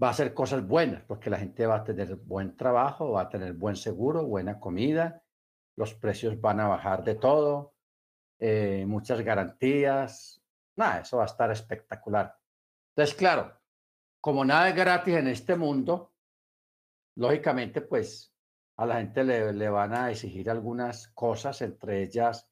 [0.00, 3.28] va a hacer cosas buenas, porque la gente va a tener buen trabajo, va a
[3.28, 5.24] tener buen seguro, buena comida,
[5.74, 7.74] los precios van a bajar de todo,
[8.38, 10.40] eh, muchas garantías.
[10.76, 12.38] Nada, eso va a estar espectacular.
[12.90, 13.60] Entonces, claro,
[14.20, 16.14] como nada es gratis en este mundo,
[17.16, 18.32] lógicamente, pues
[18.76, 22.47] a la gente le, le van a exigir algunas cosas, entre ellas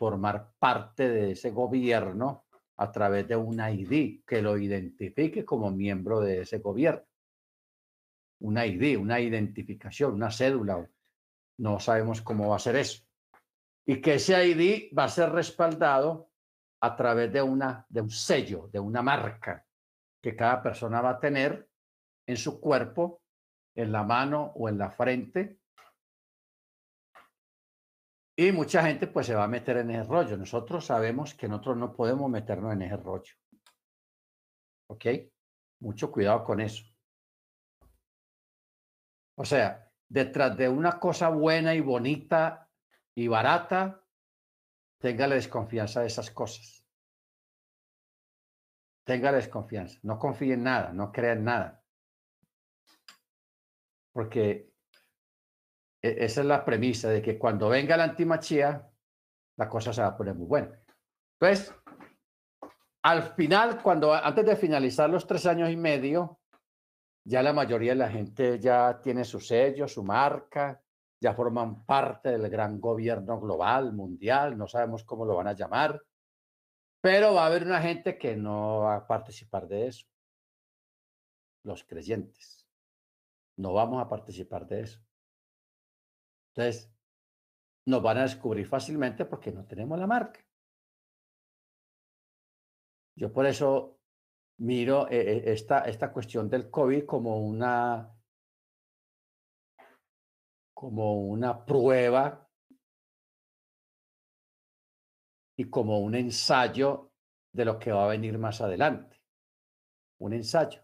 [0.00, 2.46] formar parte de ese gobierno
[2.78, 7.04] a través de un ID que lo identifique como miembro de ese gobierno.
[8.40, 10.88] Un ID, una identificación, una cédula.
[11.58, 13.04] No sabemos cómo va a ser eso.
[13.84, 16.30] Y que ese ID va a ser respaldado
[16.80, 19.66] a través de, una, de un sello, de una marca
[20.22, 21.68] que cada persona va a tener
[22.26, 23.20] en su cuerpo,
[23.74, 25.59] en la mano o en la frente,
[28.48, 30.34] y mucha gente pues se va a meter en ese rollo.
[30.38, 33.34] Nosotros sabemos que nosotros no podemos meternos en ese rollo.
[34.88, 35.04] ¿Ok?
[35.80, 36.84] Mucho cuidado con eso.
[39.36, 42.66] O sea, detrás de una cosa buena y bonita
[43.14, 44.02] y barata,
[44.98, 46.82] tenga la desconfianza de esas cosas.
[49.04, 49.98] Tenga desconfianza.
[50.02, 51.84] No confíe en nada, no crea en nada.
[54.12, 54.69] Porque
[56.02, 58.90] esa es la premisa de que cuando venga la antimachía,
[59.56, 60.80] la cosa se va a poner muy buena.
[61.38, 61.74] Entonces,
[63.02, 66.40] al final, cuando antes de finalizar los tres años y medio,
[67.24, 70.82] ya la mayoría de la gente ya tiene su sello, su marca,
[71.22, 76.02] ya forman parte del gran gobierno global, mundial, no sabemos cómo lo van a llamar,
[77.02, 80.06] pero va a haber una gente que no va a participar de eso.
[81.62, 82.66] Los creyentes.
[83.56, 85.00] No vamos a participar de eso.
[86.60, 86.92] Entonces,
[87.86, 90.44] nos van a descubrir fácilmente porque no tenemos la marca.
[93.16, 93.98] Yo por eso
[94.58, 98.14] miro eh, eh, esta, esta cuestión del COVID como una,
[100.74, 102.46] como una prueba
[105.56, 107.12] y como un ensayo
[107.52, 109.22] de lo que va a venir más adelante.
[110.18, 110.82] Un ensayo.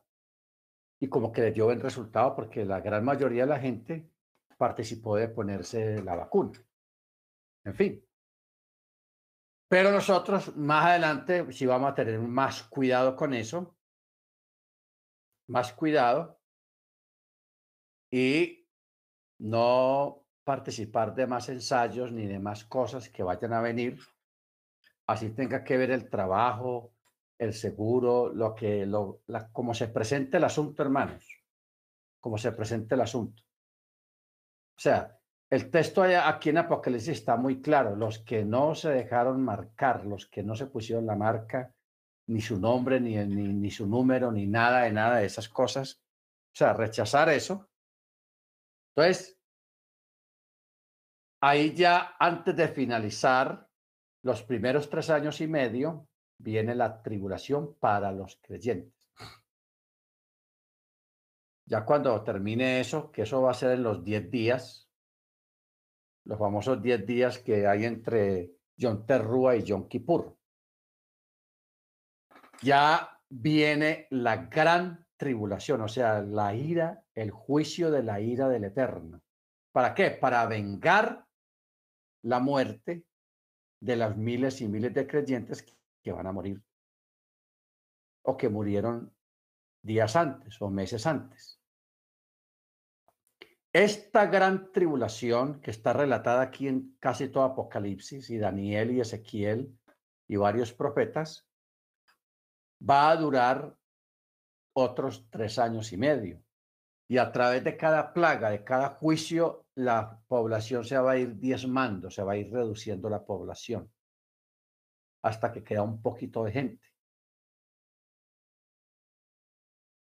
[1.01, 4.16] Y como que le dio buen resultado porque la gran mayoría de la gente
[4.57, 6.53] participó de ponerse la vacuna.
[7.65, 8.05] En fin.
[9.69, 13.77] Pero nosotros más adelante sí vamos a tener más cuidado con eso,
[15.49, 16.41] más cuidado
[18.11, 18.69] y
[19.39, 23.99] no participar de más ensayos ni de más cosas que vayan a venir.
[25.09, 26.95] Así tenga que ver el trabajo,
[27.39, 29.23] el seguro, lo que, lo,
[29.53, 31.27] como se presente el asunto, hermanos,
[32.21, 33.43] como se presente el asunto.
[34.77, 37.97] O sea, el texto aquí en Apocalipsis está muy claro.
[37.97, 41.73] Los que no se dejaron marcar, los que no se pusieron la marca,
[42.29, 46.03] ni su nombre, ni, ni, ni su número, ni nada de nada de esas cosas.
[46.53, 47.69] O sea, rechazar eso.
[48.95, 49.39] Entonces,
[51.41, 53.69] ahí ya antes de finalizar
[54.25, 56.09] los primeros tres años y medio,
[56.39, 58.96] viene la tribulación para los creyentes.
[61.67, 64.89] Ya cuando termine eso, que eso va a ser en los 10 días,
[66.25, 70.37] los famosos 10 días que hay entre John Terrúa y John Kippur.
[72.63, 78.65] Ya viene la gran tribulación, o sea, la ira, el juicio de la ira del
[78.65, 79.23] Eterno.
[79.73, 80.11] ¿Para qué?
[80.11, 81.27] Para vengar
[82.23, 83.05] la muerte
[83.81, 85.65] de las miles y miles de creyentes
[86.03, 86.63] que van a morir
[88.23, 89.15] o que murieron
[89.83, 91.56] días antes o meses antes.
[93.77, 99.79] Esta gran tribulación que está relatada aquí en casi todo Apocalipsis y Daniel y Ezequiel
[100.27, 101.47] y varios profetas,
[102.81, 103.77] va a durar
[104.75, 106.43] otros tres años y medio.
[107.07, 111.37] Y a través de cada plaga, de cada juicio, la población se va a ir
[111.37, 113.93] diezmando, se va a ir reduciendo la población
[115.23, 116.96] hasta que queda un poquito de gente.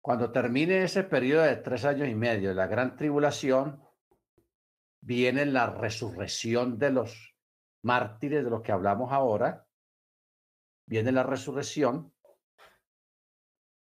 [0.01, 3.83] Cuando termine ese periodo de tres años y medio, la gran tribulación,
[5.01, 7.35] viene la resurrección de los
[7.83, 9.67] mártires de lo que hablamos ahora,
[10.87, 12.13] viene la resurrección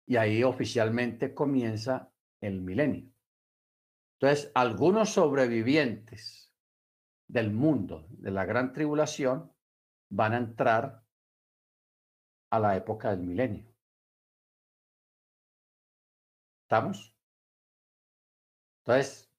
[0.07, 2.11] y ahí oficialmente comienza
[2.41, 3.11] el milenio.
[4.19, 6.53] Entonces, algunos sobrevivientes
[7.27, 9.53] del mundo de la gran tribulación
[10.11, 11.03] van a entrar
[12.51, 13.74] a la época del milenio.
[16.65, 17.15] ¿Estamos?
[18.81, 19.31] Entonces,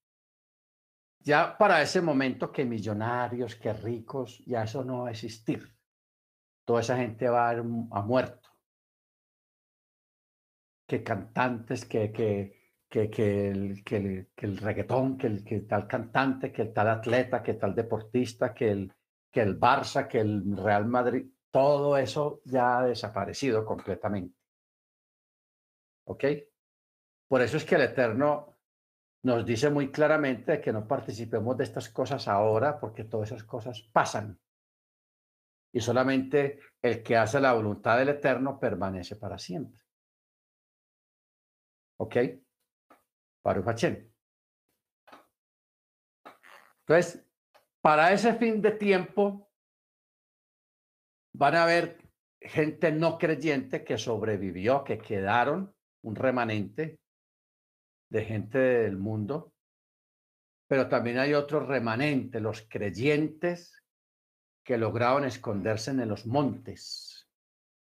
[1.19, 5.75] ya para ese momento que millonarios, que ricos, ya eso no va a existir.
[6.65, 8.49] Toda esa gente va a, a muerto.
[10.87, 12.55] Que cantantes, que, que,
[12.87, 17.73] que, que, el, reggaetón, que el que tal cantante, que el tal atleta, que tal
[17.73, 18.93] deportista, que el,
[19.31, 24.37] que el Barça, que el Real Madrid, todo eso ya ha desaparecido completamente.
[26.05, 26.23] ¿Ok?
[27.27, 28.55] Por eso es que el Eterno
[29.23, 33.81] nos dice muy claramente que no participemos de estas cosas ahora, porque todas esas cosas
[33.91, 34.39] pasan.
[35.73, 39.81] Y solamente el que hace la voluntad del Eterno permanece para siempre.
[41.97, 42.15] ¿Ok?
[43.43, 43.83] Baruch
[46.81, 47.25] Entonces,
[47.81, 49.51] para ese fin de tiempo,
[51.33, 51.97] van a haber
[52.39, 56.99] gente no creyente que sobrevivió, que quedaron, un remanente,
[58.09, 59.53] de gente del mundo,
[60.67, 63.83] pero también hay otro remanente, los creyentes
[64.63, 67.29] que lograron esconderse en los montes,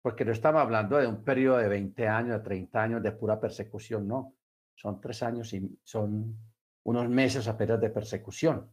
[0.01, 3.39] porque no estamos hablando de un periodo de 20 años, de 30 años de pura
[3.39, 4.35] persecución, no,
[4.75, 6.37] son tres años y son
[6.83, 8.71] unos meses apenas de persecución,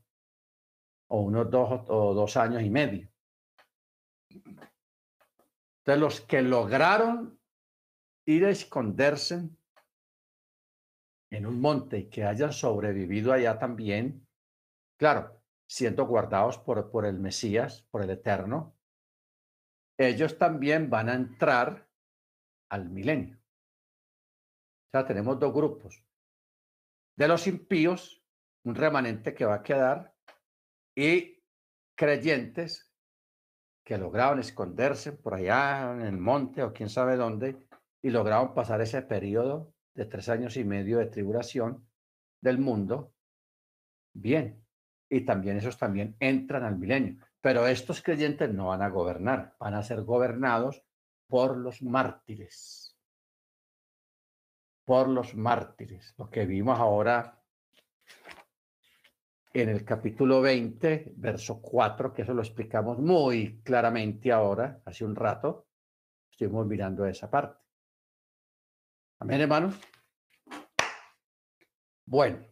[1.09, 3.11] o unos dos o dos años y medio.
[5.87, 7.39] Entonces, los que lograron
[8.25, 9.49] ir a esconderse
[11.31, 14.27] en un monte que hayan sobrevivido allá también,
[14.99, 18.77] claro, siendo guardados por, por el Mesías, por el Eterno,
[19.99, 21.89] ellos también van a entrar
[22.71, 23.37] al milenio.
[23.37, 26.05] O sea, tenemos dos grupos.
[27.17, 28.23] De los impíos,
[28.65, 30.15] un remanente que va a quedar,
[30.95, 31.43] y
[31.97, 32.93] creyentes
[33.85, 37.67] que lograron esconderse por allá en el monte o quién sabe dónde,
[38.03, 41.89] y lograron pasar ese periodo de tres años y medio de tribulación
[42.41, 43.15] del mundo,
[44.13, 44.63] bien.
[45.09, 47.25] Y también esos también entran al milenio.
[47.41, 50.85] Pero estos creyentes no van a gobernar, van a ser gobernados
[51.27, 52.97] por los mártires.
[54.85, 56.15] Por los mártires.
[56.19, 57.41] Lo que vimos ahora
[59.53, 65.17] en el capítulo 20, verso 4, que eso lo explicamos muy claramente ahora, hace un
[65.17, 65.69] rato.
[66.31, 67.66] Estuvimos mirando esa parte.
[69.19, 69.75] Amén, hermanos.
[72.05, 72.47] Bueno.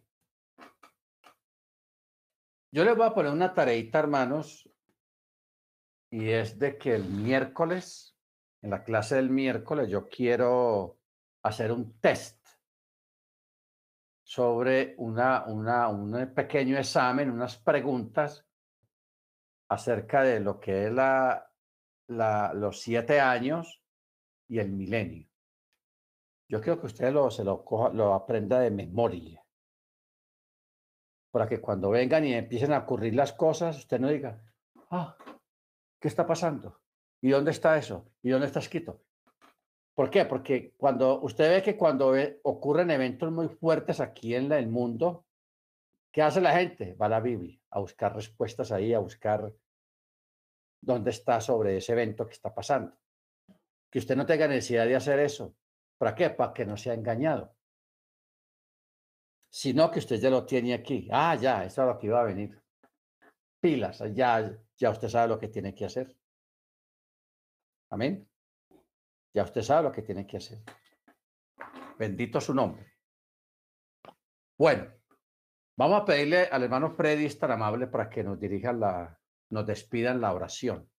[2.71, 4.69] Yo les voy a poner una tareita, hermanos,
[6.09, 8.17] y es de que el miércoles,
[8.61, 10.99] en la clase del miércoles, yo quiero
[11.43, 12.45] hacer un test
[14.23, 18.45] sobre una, una, un pequeño examen, unas preguntas
[19.69, 21.49] acerca de lo que es la,
[22.07, 23.81] la, los siete años
[24.47, 25.29] y el milenio.
[26.47, 29.43] Yo creo que usted lo, se lo, lo aprenda de memoria.
[31.31, 34.41] Para que cuando vengan y empiecen a ocurrir las cosas, usted no diga,
[34.91, 35.17] ah,
[35.99, 36.79] ¿qué está pasando?
[37.21, 38.11] ¿Y dónde está eso?
[38.21, 39.01] ¿Y dónde está escrito?
[39.95, 40.25] ¿Por qué?
[40.25, 42.13] Porque cuando usted ve que cuando
[42.43, 45.25] ocurren eventos muy fuertes aquí en el mundo,
[46.11, 46.93] ¿qué hace la gente?
[46.95, 49.51] Va a la Biblia a buscar respuestas ahí, a buscar
[50.81, 52.95] dónde está sobre ese evento que está pasando.
[53.89, 55.55] Que usted no tenga necesidad de hacer eso.
[55.97, 56.29] ¿Para qué?
[56.29, 57.55] Para que no sea engañado.
[59.49, 61.07] Sino que usted ya lo tiene aquí.
[61.11, 62.61] Ah, ya, eso es lo que iba a venir.
[63.61, 66.15] Pilas, ya, ya usted sabe lo que tiene que hacer.
[67.89, 68.27] Amén.
[69.33, 70.59] Ya usted sabe lo que tiene que hacer.
[71.97, 72.93] Bendito su nombre.
[74.57, 74.91] Bueno,
[75.77, 79.19] vamos a pedirle al hermano Freddy, tan amable, para que nos dirija la,
[79.49, 80.89] nos despida en la oración.